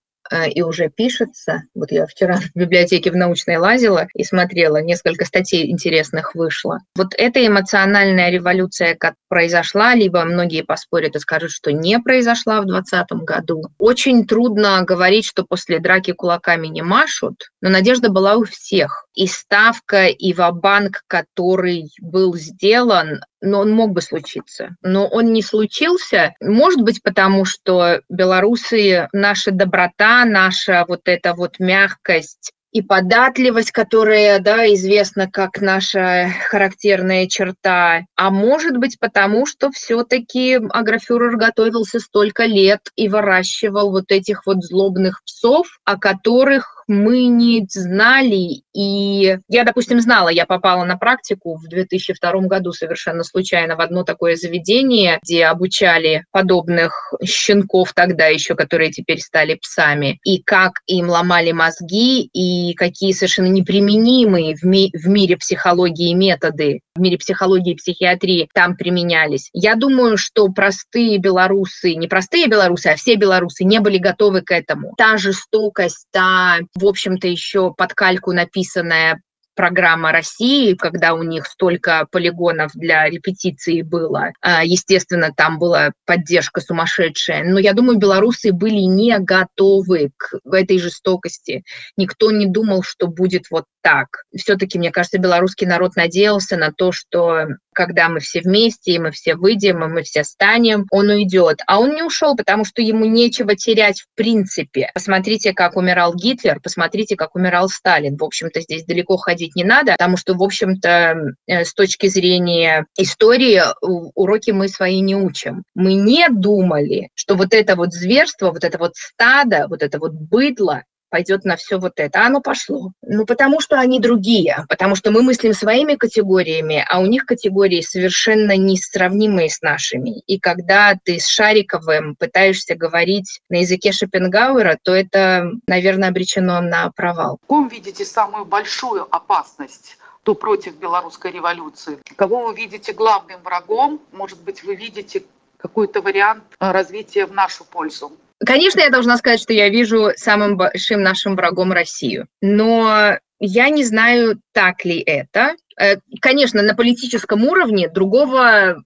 и 0.54 0.62
уже 0.62 0.88
пишется. 0.88 1.62
Вот 1.74 1.90
я 1.92 2.06
вчера 2.06 2.36
в 2.54 2.58
библиотеке 2.58 3.10
в 3.10 3.16
научной 3.16 3.56
лазила 3.56 4.06
и 4.14 4.24
смотрела, 4.24 4.82
несколько 4.82 5.24
статей 5.24 5.70
интересных 5.70 6.34
вышло. 6.34 6.78
Вот 6.96 7.14
эта 7.16 7.46
эмоциональная 7.46 8.30
революция, 8.30 8.94
как 8.94 9.14
произошла, 9.28 9.94
либо 9.94 10.24
многие 10.24 10.62
поспорят 10.62 11.16
и 11.16 11.20
скажут, 11.20 11.50
что 11.50 11.72
не 11.72 11.98
произошла 11.98 12.60
в 12.60 12.66
2020 12.66 13.24
году. 13.24 13.62
Очень 13.78 14.26
трудно 14.26 14.82
говорить, 14.82 15.26
что 15.26 15.44
после 15.44 15.78
драки 15.78 16.12
кулаками 16.12 16.68
не 16.68 16.82
машут, 16.82 17.50
но 17.60 17.70
надежда 17.70 18.10
была 18.10 18.36
у 18.36 18.44
всех. 18.44 19.06
И 19.14 19.26
ставка, 19.26 20.06
и 20.06 20.32
ва-банк, 20.32 21.02
который 21.06 21.90
был 22.00 22.36
сделан, 22.36 23.20
но 23.40 23.60
он 23.60 23.70
мог 23.72 23.92
бы 23.92 24.02
случиться. 24.02 24.76
Но 24.82 25.06
он 25.06 25.32
не 25.32 25.42
случился, 25.42 26.34
может 26.40 26.82
быть, 26.82 27.02
потому 27.02 27.44
что 27.44 28.00
белорусы, 28.08 29.08
наша 29.12 29.50
доброта, 29.50 30.24
наша 30.24 30.84
вот 30.88 31.02
эта 31.04 31.34
вот 31.34 31.58
мягкость, 31.58 32.52
и 32.76 32.82
податливость, 32.82 33.70
которая, 33.70 34.38
да, 34.38 34.66
известна 34.74 35.30
как 35.30 35.62
наша 35.62 36.28
характерная 36.50 37.26
черта, 37.26 38.02
а 38.16 38.30
может 38.30 38.76
быть 38.76 38.98
потому, 39.00 39.46
что 39.46 39.70
все-таки 39.70 40.56
агрофюрер 40.56 41.38
готовился 41.38 42.00
столько 42.00 42.44
лет 42.44 42.80
и 42.94 43.08
выращивал 43.08 43.92
вот 43.92 44.12
этих 44.12 44.44
вот 44.44 44.62
злобных 44.62 45.22
псов, 45.24 45.78
о 45.86 45.96
которых 45.96 46.75
мы 46.86 47.26
не 47.26 47.66
знали. 47.68 48.62
И 48.74 49.38
я, 49.48 49.64
допустим, 49.64 50.00
знала, 50.00 50.28
я 50.28 50.46
попала 50.46 50.84
на 50.84 50.96
практику 50.96 51.56
в 51.56 51.68
2002 51.68 52.32
году 52.42 52.72
совершенно 52.72 53.24
случайно 53.24 53.76
в 53.76 53.80
одно 53.80 54.04
такое 54.04 54.36
заведение, 54.36 55.18
где 55.22 55.46
обучали 55.46 56.24
подобных 56.30 57.12
щенков 57.24 57.92
тогда 57.94 58.26
еще, 58.26 58.54
которые 58.54 58.90
теперь 58.90 59.20
стали 59.20 59.54
псами, 59.54 60.18
и 60.24 60.42
как 60.42 60.80
им 60.86 61.08
ломали 61.08 61.52
мозги, 61.52 62.22
и 62.32 62.74
какие 62.74 63.12
совершенно 63.12 63.46
неприменимые 63.46 64.54
в, 64.54 64.62
ми 64.62 64.90
в 64.92 65.08
мире 65.08 65.36
психологии 65.36 66.12
методы, 66.14 66.80
в 66.94 67.00
мире 67.00 67.18
психологии 67.18 67.72
и 67.72 67.76
психиатрии 67.76 68.48
там 68.54 68.76
применялись. 68.76 69.50
Я 69.52 69.74
думаю, 69.74 70.16
что 70.16 70.48
простые 70.48 71.18
белорусы, 71.18 71.94
не 71.94 72.08
простые 72.08 72.46
белорусы, 72.48 72.88
а 72.88 72.96
все 72.96 73.16
белорусы 73.16 73.64
не 73.64 73.80
были 73.80 73.98
готовы 73.98 74.42
к 74.42 74.50
этому. 74.50 74.94
Та 74.96 75.16
жестокость, 75.16 76.06
та 76.12 76.58
в 76.76 76.86
общем-то, 76.86 77.26
еще 77.26 77.72
под 77.72 77.94
кальку 77.94 78.32
написанная 78.32 79.20
программа 79.56 80.12
России, 80.12 80.74
когда 80.74 81.14
у 81.14 81.22
них 81.22 81.46
столько 81.46 82.06
полигонов 82.12 82.72
для 82.74 83.08
репетиции 83.08 83.82
было. 83.82 84.30
А, 84.42 84.62
естественно, 84.62 85.32
там 85.34 85.58
была 85.58 85.92
поддержка 86.04 86.60
сумасшедшая. 86.60 87.42
Но 87.42 87.58
я 87.58 87.72
думаю, 87.72 87.98
белорусы 87.98 88.52
были 88.52 88.80
не 88.80 89.18
готовы 89.18 90.10
к 90.16 90.38
этой 90.52 90.78
жестокости. 90.78 91.64
Никто 91.96 92.30
не 92.30 92.46
думал, 92.46 92.82
что 92.82 93.06
будет 93.08 93.46
вот 93.50 93.64
так. 93.86 94.08
Все-таки, 94.36 94.80
мне 94.80 94.90
кажется, 94.90 95.18
белорусский 95.18 95.64
народ 95.64 95.94
надеялся 95.94 96.56
на 96.56 96.72
то, 96.72 96.90
что 96.90 97.46
когда 97.72 98.08
мы 98.08 98.18
все 98.18 98.40
вместе, 98.40 98.94
и 98.94 98.98
мы 98.98 99.12
все 99.12 99.36
выйдем, 99.36 99.84
и 99.84 99.86
мы 99.86 100.02
все 100.02 100.24
станем, 100.24 100.86
он 100.90 101.08
уйдет. 101.08 101.60
А 101.68 101.78
он 101.78 101.94
не 101.94 102.02
ушел, 102.02 102.34
потому 102.34 102.64
что 102.64 102.82
ему 102.82 103.04
нечего 103.04 103.54
терять 103.54 104.00
в 104.00 104.06
принципе. 104.16 104.90
Посмотрите, 104.92 105.52
как 105.52 105.76
умирал 105.76 106.16
Гитлер, 106.16 106.58
посмотрите, 106.60 107.14
как 107.14 107.36
умирал 107.36 107.68
Сталин. 107.68 108.16
В 108.16 108.24
общем-то, 108.24 108.60
здесь 108.60 108.84
далеко 108.86 109.18
ходить 109.18 109.54
не 109.54 109.62
надо, 109.62 109.92
потому 109.92 110.16
что, 110.16 110.34
в 110.34 110.42
общем-то, 110.42 111.36
э, 111.46 111.64
с 111.64 111.72
точки 111.72 112.08
зрения 112.08 112.86
истории 112.98 113.62
уроки 113.80 114.50
мы 114.50 114.66
свои 114.66 114.98
не 114.98 115.14
учим. 115.14 115.62
Мы 115.76 115.94
не 115.94 116.28
думали, 116.28 117.10
что 117.14 117.36
вот 117.36 117.54
это 117.54 117.76
вот 117.76 117.92
зверство, 117.92 118.50
вот 118.50 118.64
это 118.64 118.78
вот 118.78 118.96
стадо, 118.96 119.66
вот 119.68 119.84
это 119.84 120.00
вот 120.00 120.10
быдло, 120.10 120.82
пойдет 121.10 121.44
на 121.44 121.56
все 121.56 121.78
вот 121.78 121.94
это. 121.96 122.20
А 122.20 122.26
оно 122.26 122.40
пошло. 122.40 122.92
Ну, 123.02 123.26
потому 123.26 123.60
что 123.60 123.78
они 123.78 124.00
другие, 124.00 124.64
потому 124.68 124.94
что 124.96 125.10
мы 125.10 125.22
мыслим 125.22 125.52
своими 125.52 125.94
категориями, 125.94 126.84
а 126.88 127.00
у 127.00 127.06
них 127.06 127.26
категории 127.26 127.80
совершенно 127.80 128.56
несравнимые 128.56 129.50
с 129.50 129.62
нашими. 129.62 130.20
И 130.26 130.38
когда 130.38 130.94
ты 131.02 131.18
с 131.18 131.26
Шариковым 131.26 132.16
пытаешься 132.16 132.74
говорить 132.74 133.40
на 133.48 133.56
языке 133.56 133.92
Шопенгауэра, 133.92 134.78
то 134.82 134.94
это, 134.94 135.50
наверное, 135.66 136.08
обречено 136.08 136.60
на 136.60 136.90
провал. 136.90 137.38
В 137.42 137.46
ком 137.46 137.68
видите 137.68 138.04
самую 138.04 138.44
большую 138.44 139.06
опасность? 139.14 139.98
то 140.26 140.34
против 140.34 140.74
белорусской 140.74 141.30
революции. 141.30 141.98
Кого 142.16 142.46
вы 142.46 142.54
видите 142.56 142.92
главным 142.92 143.40
врагом? 143.44 144.00
Может 144.10 144.40
быть, 144.40 144.64
вы 144.64 144.74
видите 144.74 145.22
какой-то 145.56 146.02
вариант 146.02 146.42
развития 146.58 147.26
в 147.26 147.32
нашу 147.32 147.64
пользу? 147.64 148.10
Конечно, 148.44 148.80
я 148.80 148.90
должна 148.90 149.16
сказать, 149.16 149.40
что 149.40 149.52
я 149.52 149.68
вижу 149.68 150.10
самым 150.16 150.56
большим 150.56 151.02
нашим 151.02 151.36
врагом 151.36 151.72
Россию. 151.72 152.26
Но 152.42 153.18
я 153.38 153.68
не 153.70 153.84
знаю, 153.84 154.40
так 154.52 154.84
ли 154.84 154.98
это. 154.98 155.56
Э, 155.80 155.96
конечно, 156.20 156.62
на 156.62 156.74
политическом 156.74 157.44
уровне 157.44 157.88
другого 157.88 158.74
э, 158.74 158.76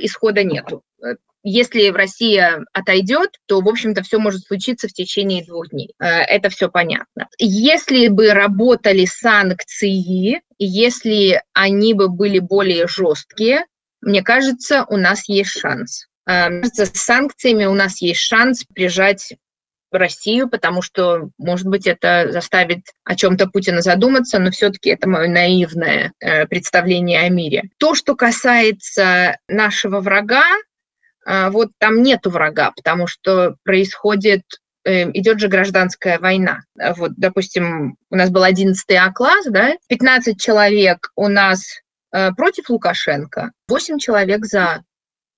исхода 0.00 0.44
нету. 0.44 0.82
Если 1.42 1.88
Россия 1.88 2.66
отойдет, 2.74 3.30
то, 3.46 3.60
в 3.60 3.68
общем-то, 3.68 4.02
все 4.02 4.18
может 4.18 4.44
случиться 4.44 4.88
в 4.88 4.92
течение 4.92 5.44
двух 5.44 5.70
дней. 5.70 5.92
Э, 5.98 6.04
это 6.06 6.50
все 6.50 6.68
понятно. 6.68 7.28
Если 7.38 8.08
бы 8.08 8.32
работали 8.32 9.06
санкции, 9.06 10.42
если 10.58 11.42
они 11.52 11.94
бы 11.94 12.08
были 12.08 12.38
более 12.40 12.86
жесткие, 12.86 13.64
мне 14.02 14.22
кажется, 14.22 14.84
у 14.88 14.96
нас 14.96 15.28
есть 15.28 15.50
шанс. 15.50 16.06
Эм, 16.26 16.64
с 16.64 16.90
санкциями 16.94 17.64
у 17.64 17.74
нас 17.74 18.00
есть 18.00 18.20
шанс 18.20 18.64
прижать 18.74 19.34
Россию, 19.92 20.48
потому 20.48 20.82
что, 20.82 21.30
может 21.38 21.66
быть, 21.66 21.86
это 21.86 22.30
заставит 22.30 22.80
о 23.04 23.16
чем-то 23.16 23.48
Путина 23.48 23.82
задуматься, 23.82 24.38
но 24.38 24.50
все-таки 24.50 24.90
это 24.90 25.08
мое 25.08 25.28
наивное 25.28 26.12
э, 26.20 26.46
представление 26.46 27.20
о 27.20 27.28
мире. 27.28 27.64
То, 27.78 27.94
что 27.94 28.14
касается 28.14 29.36
нашего 29.48 30.00
врага, 30.00 30.44
э, 31.26 31.50
вот 31.50 31.70
там 31.78 32.02
нету 32.02 32.30
врага, 32.30 32.72
потому 32.76 33.06
что 33.06 33.56
происходит 33.64 34.42
э, 34.84 35.10
идет 35.10 35.40
же 35.40 35.48
гражданская 35.48 36.18
война. 36.18 36.60
Вот, 36.96 37.12
допустим, 37.16 37.96
у 38.10 38.16
нас 38.16 38.30
был 38.30 38.44
11 38.44 38.84
А-класс, 38.92 39.46
да, 39.46 39.74
15 39.88 40.40
человек 40.40 41.10
у 41.16 41.28
нас 41.28 41.64
против 42.36 42.70
Лукашенко, 42.70 43.52
8 43.68 43.98
человек 43.98 44.44
за. 44.44 44.82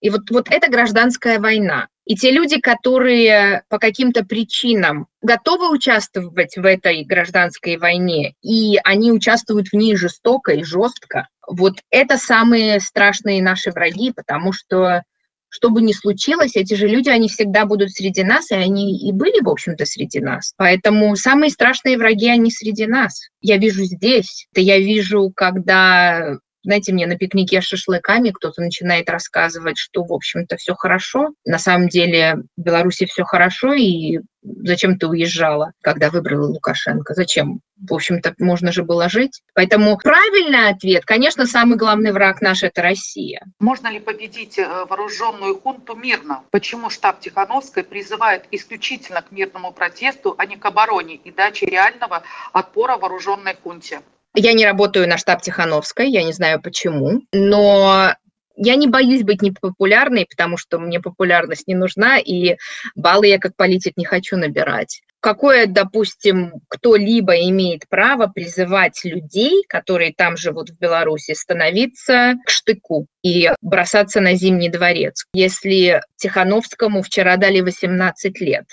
И 0.03 0.11
вот, 0.11 0.31
вот 0.31 0.49
это 0.51 0.69
гражданская 0.69 1.39
война. 1.39 1.87
И 2.05 2.17
те 2.17 2.33
люди, 2.33 2.61
которые 2.61 3.63
по 3.69 3.79
каким-то 3.79 4.25
причинам 4.25 5.07
готовы 5.23 5.71
участвовать 5.71 6.57
в 6.57 6.67
этой 6.67 7.05
гражданской 7.05 7.77
войне, 7.77 8.35
и 8.43 8.79
они 8.83 9.13
участвуют 9.13 9.69
в 9.69 9.75
ней 9.75 9.95
жестоко 9.95 10.53
и 10.53 10.65
жестко, 10.65 11.29
вот 11.47 11.75
это 11.91 12.19
самые 12.19 12.81
страшные 12.81 13.41
наши 13.43 13.71
враги, 13.71 14.13
потому 14.13 14.53
что 14.53 15.05
что 15.49 15.69
бы 15.69 15.83
ни 15.83 15.93
случилось, 15.93 16.57
эти 16.57 16.75
же 16.75 16.89
люди, 16.89 17.11
они 17.11 17.29
всегда 17.29 17.67
будут 17.67 17.91
среди 17.93 18.25
нас, 18.25 18.51
и 18.51 18.55
они 18.55 19.07
и 19.07 19.13
были, 19.13 19.41
в 19.45 19.51
общем-то, 19.51 19.85
среди 19.85 20.19
нас. 20.19 20.55
Поэтому 20.57 21.15
самые 21.15 21.51
страшные 21.51 21.99
враги, 21.99 22.29
они 22.29 22.51
среди 22.51 22.87
нас. 22.87 23.29
Я 23.43 23.59
вижу 23.59 23.85
здесь. 23.85 24.49
Это 24.53 24.63
я 24.63 24.79
вижу, 24.79 25.31
когда 25.37 26.39
знаете, 26.63 26.93
мне 26.93 27.07
на 27.07 27.17
пикнике 27.17 27.61
с 27.61 27.65
шашлыками 27.65 28.31
кто-то 28.31 28.61
начинает 28.63 29.11
рассказывать, 29.11 29.79
что, 29.79 30.05
в 30.05 30.13
общем-то, 30.13 30.57
все 30.57 30.75
хорошо. 30.75 31.31
На 31.45 31.59
самом 31.59 31.89
деле 31.89 32.37
в 32.57 32.61
Беларуси 32.61 33.07
все 33.07 33.25
хорошо, 33.25 33.73
и 33.73 34.21
зачем 34.43 34.99
ты 34.99 35.07
уезжала, 35.07 35.73
когда 35.81 36.11
выбрала 36.11 36.47
Лукашенко? 36.47 37.15
Зачем? 37.15 37.61
В 37.89 37.95
общем-то, 37.95 38.35
можно 38.39 38.71
же 38.71 38.85
было 38.85 39.09
жить. 39.09 39.43
Поэтому 39.55 39.99
правильный 39.99 40.69
ответ, 40.69 41.05
конечно, 41.05 41.47
самый 41.47 41.77
главный 41.77 42.13
враг 42.13 42.41
наш– 42.41 42.63
это 42.65 42.81
Россия. 42.83 43.43
Можно 43.59 43.89
ли 43.89 43.99
победить 43.99 44.59
э, 44.59 44.85
вооруженную 44.89 45.61
хунту 45.61 45.97
мирно? 45.97 46.45
Почему 46.51 46.91
штаб 46.91 47.21
Тихановской 47.21 47.83
призывает 47.83 48.45
исключительно 48.53 49.23
к 49.23 49.33
мирному 49.33 49.73
протесту, 49.73 50.35
а 50.39 50.47
не 50.47 50.57
к 50.57 50.65
обороне 50.65 51.17
и 51.17 51.33
даче 51.33 51.67
реального 51.67 52.23
отпора 52.53 52.97
вооруженной 52.97 53.57
хунте? 53.61 54.01
Я 54.35 54.55
не 54.55 54.65
работаю 54.65 55.09
на 55.09 55.19
штаб 55.19 55.43
Тихановской, 55.43 56.09
я 56.09 56.23
не 56.23 56.33
знаю 56.33 56.61
почему, 56.61 57.23
но 57.33 58.15
я 58.57 58.77
не 58.77 58.87
боюсь 58.87 59.23
быть 59.23 59.43
непопулярной, 59.43 60.27
потому 60.29 60.57
что 60.57 60.79
мне 60.79 61.01
популярность 61.01 61.69
не 61.69 61.75
нужна, 61.75 62.19
и 62.19 62.57
баллы 62.95 63.29
я 63.29 63.39
как 63.39 63.57
политик 63.57 63.97
не 63.97 64.05
хочу 64.05 64.37
набирать. 64.37 65.03
Какое, 65.21 65.67
допустим, 65.67 66.55
кто-либо 66.69 67.49
имеет 67.49 67.89
право 67.89 68.27
призывать 68.27 69.05
людей, 69.05 69.63
которые 69.69 70.13
там 70.13 70.37
живут 70.37 70.71
в 70.71 70.79
Беларуси, 70.79 71.35
становиться 71.35 72.35
к 72.45 72.51
штыку 72.51 73.07
и 73.23 73.51
бросаться 73.61 74.21
на 74.21 74.35
Зимний 74.35 74.69
дворец, 74.69 75.27
если 75.33 76.03
Тихановскому 76.17 77.03
вчера 77.03 77.37
дали 77.37 77.61
18 77.61 78.41
лет? 78.41 78.65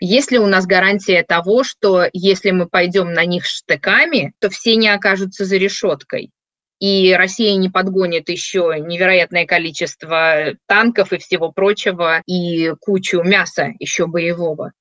Есть 0.00 0.30
ли 0.30 0.38
у 0.38 0.46
нас 0.46 0.66
гарантия 0.66 1.24
того, 1.24 1.64
что 1.64 2.06
если 2.12 2.52
мы 2.52 2.68
пойдем 2.68 3.12
на 3.12 3.24
них 3.24 3.44
штыками, 3.44 4.32
то 4.38 4.48
все 4.48 4.76
не 4.76 4.88
окажутся 4.88 5.44
за 5.44 5.56
решеткой? 5.56 6.30
И 6.78 7.12
Россия 7.12 7.56
не 7.56 7.68
подгонит 7.68 8.28
еще 8.28 8.76
невероятное 8.78 9.46
количество 9.46 10.54
танков 10.66 11.12
и 11.12 11.18
всего 11.18 11.50
прочего, 11.50 12.22
и 12.26 12.72
кучу 12.80 13.22
мяса 13.22 13.72
еще 13.80 14.06
боевого. 14.06 14.72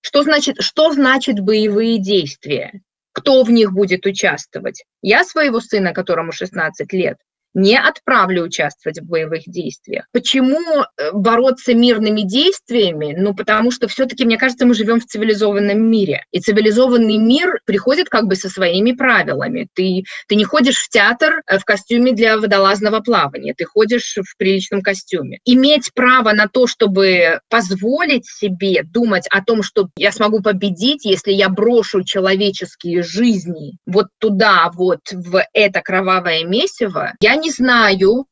Что 0.00 0.22
значит, 0.22 0.56
что 0.60 0.92
значит 0.92 1.40
боевые 1.40 1.98
действия? 1.98 2.80
Кто 3.12 3.42
в 3.42 3.50
них 3.50 3.72
будет 3.72 4.06
участвовать? 4.06 4.84
Я 5.02 5.24
своего 5.24 5.60
сына, 5.60 5.92
которому 5.92 6.32
16 6.32 6.90
лет, 6.94 7.18
не 7.56 7.78
отправлю 7.78 8.44
участвовать 8.44 9.00
в 9.00 9.06
боевых 9.06 9.44
действиях. 9.46 10.04
Почему 10.12 10.60
э, 10.60 11.10
бороться 11.12 11.74
мирными 11.74 12.20
действиями? 12.20 13.14
Ну, 13.18 13.34
потому 13.34 13.70
что 13.70 13.88
все-таки, 13.88 14.26
мне 14.26 14.36
кажется, 14.36 14.66
мы 14.66 14.74
живем 14.74 15.00
в 15.00 15.06
цивилизованном 15.06 15.80
мире. 15.80 16.24
И 16.32 16.40
цивилизованный 16.40 17.16
мир 17.16 17.60
приходит 17.64 18.10
как 18.10 18.26
бы 18.26 18.36
со 18.36 18.50
своими 18.50 18.92
правилами. 18.92 19.68
Ты, 19.72 20.04
ты 20.28 20.34
не 20.34 20.44
ходишь 20.44 20.76
в 20.76 20.90
театр 20.90 21.42
э, 21.46 21.58
в 21.58 21.64
костюме 21.64 22.12
для 22.12 22.36
водолазного 22.36 23.00
плавания, 23.00 23.54
ты 23.56 23.64
ходишь 23.64 24.18
в 24.18 24.36
приличном 24.36 24.82
костюме. 24.82 25.38
Иметь 25.46 25.92
право 25.94 26.32
на 26.32 26.48
то, 26.48 26.66
чтобы 26.66 27.40
позволить 27.48 28.26
себе 28.26 28.82
думать 28.82 29.26
о 29.30 29.42
том, 29.42 29.62
что 29.62 29.88
я 29.96 30.12
смогу 30.12 30.42
победить, 30.42 31.06
если 31.06 31.32
я 31.32 31.48
брошу 31.48 32.04
человеческие 32.04 33.02
жизни 33.02 33.78
вот 33.86 34.08
туда, 34.18 34.70
вот 34.74 35.00
в 35.10 35.42
это 35.54 35.80
кровавое 35.80 36.44
месиво, 36.44 37.14
я 37.20 37.36
не 37.36 37.45
не 37.46 37.52
знаю, 37.52 38.26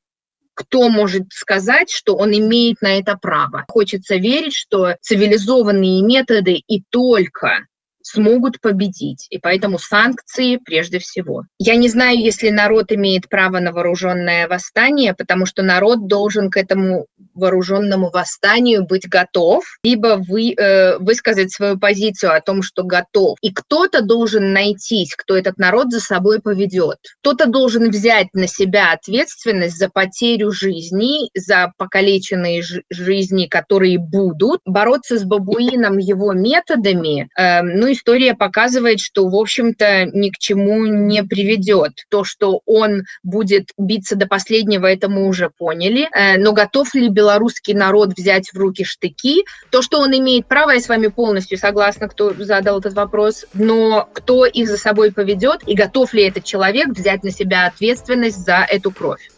кто 0.54 0.88
может 0.88 1.26
сказать, 1.30 1.88
что 1.88 2.16
он 2.16 2.32
имеет 2.32 2.82
на 2.82 2.98
это 2.98 3.16
право. 3.16 3.64
Хочется 3.68 4.16
верить, 4.16 4.54
что 4.54 4.96
цивилизованные 5.00 6.02
методы 6.02 6.54
и 6.54 6.82
только 6.90 7.66
смогут 8.04 8.60
победить. 8.60 9.26
И 9.30 9.38
поэтому 9.38 9.78
санкции 9.78 10.58
прежде 10.58 10.98
всего. 10.98 11.44
Я 11.58 11.76
не 11.76 11.88
знаю, 11.88 12.18
если 12.18 12.50
народ 12.50 12.92
имеет 12.92 13.28
право 13.28 13.58
на 13.58 13.72
вооруженное 13.72 14.46
восстание, 14.46 15.14
потому 15.14 15.46
что 15.46 15.62
народ 15.62 16.06
должен 16.06 16.50
к 16.50 16.56
этому 16.56 17.06
вооруженному 17.34 18.10
восстанию 18.10 18.84
быть 18.84 19.08
готов, 19.08 19.64
либо 19.82 20.22
вы, 20.28 20.52
э, 20.52 20.98
высказать 20.98 21.52
свою 21.52 21.78
позицию 21.78 22.34
о 22.34 22.40
том, 22.40 22.62
что 22.62 22.84
готов. 22.84 23.38
И 23.40 23.52
кто-то 23.52 24.02
должен 24.02 24.52
найтись, 24.52 25.14
кто 25.16 25.36
этот 25.36 25.58
народ 25.58 25.90
за 25.90 26.00
собой 26.00 26.40
поведет. 26.40 26.98
Кто-то 27.20 27.46
должен 27.46 27.90
взять 27.90 28.28
на 28.34 28.46
себя 28.46 28.92
ответственность 28.92 29.78
за 29.78 29.88
потерю 29.88 30.52
жизни, 30.52 31.30
за 31.34 31.72
покалеченные 31.78 32.62
жизни, 32.90 33.46
которые 33.46 33.98
будут. 33.98 34.60
Бороться 34.64 35.18
с 35.18 35.24
бабуином 35.24 35.98
его 35.98 36.32
методами, 36.34 37.28
э, 37.36 37.62
ну, 37.62 37.93
история 37.94 38.34
показывает, 38.34 39.00
что, 39.00 39.28
в 39.28 39.34
общем-то, 39.34 40.06
ни 40.12 40.30
к 40.30 40.38
чему 40.38 40.84
не 40.86 41.24
приведет. 41.24 41.92
То, 42.10 42.24
что 42.24 42.60
он 42.66 43.04
будет 43.22 43.70
биться 43.78 44.16
до 44.16 44.26
последнего, 44.26 44.86
это 44.86 45.08
мы 45.08 45.26
уже 45.26 45.50
поняли. 45.50 46.08
Э, 46.12 46.36
но 46.38 46.52
готов 46.52 46.94
ли 46.94 47.08
белорусский 47.08 47.74
народ 47.74 48.10
взять 48.16 48.50
в 48.52 48.58
руки 48.58 48.84
штыки? 48.84 49.44
То, 49.70 49.82
что 49.82 50.00
он 50.00 50.16
имеет 50.16 50.46
право, 50.46 50.70
я 50.70 50.80
с 50.80 50.88
вами 50.88 51.06
полностью 51.06 51.58
согласна, 51.58 52.08
кто 52.08 52.34
задал 52.34 52.80
этот 52.80 52.94
вопрос, 52.94 53.46
но 53.54 54.08
кто 54.12 54.44
их 54.44 54.68
за 54.68 54.76
собой 54.76 55.12
поведет 55.12 55.66
и 55.66 55.74
готов 55.74 56.12
ли 56.12 56.24
этот 56.24 56.44
человек 56.44 56.88
взять 56.88 57.24
на 57.24 57.30
себя 57.30 57.66
ответственность 57.66 58.44
за 58.44 58.66
эту 58.68 58.90
кровь? 58.90 59.30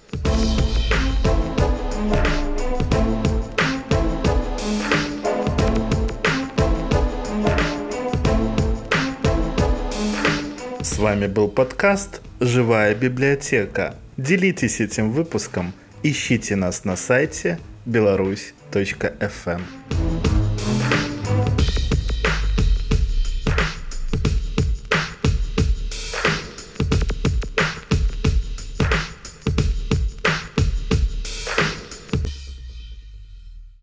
С 10.97 10.99
вами 10.99 11.27
был 11.27 11.49
подкаст 11.49 12.23
«Живая 12.41 12.95
библиотека». 12.95 13.97
Делитесь 14.17 14.81
этим 14.81 15.13
выпуском, 15.13 15.75
ищите 16.03 16.57
нас 16.57 16.87
на 16.87 16.97
сайте 16.97 17.59
беларусь.фм. 17.85 19.61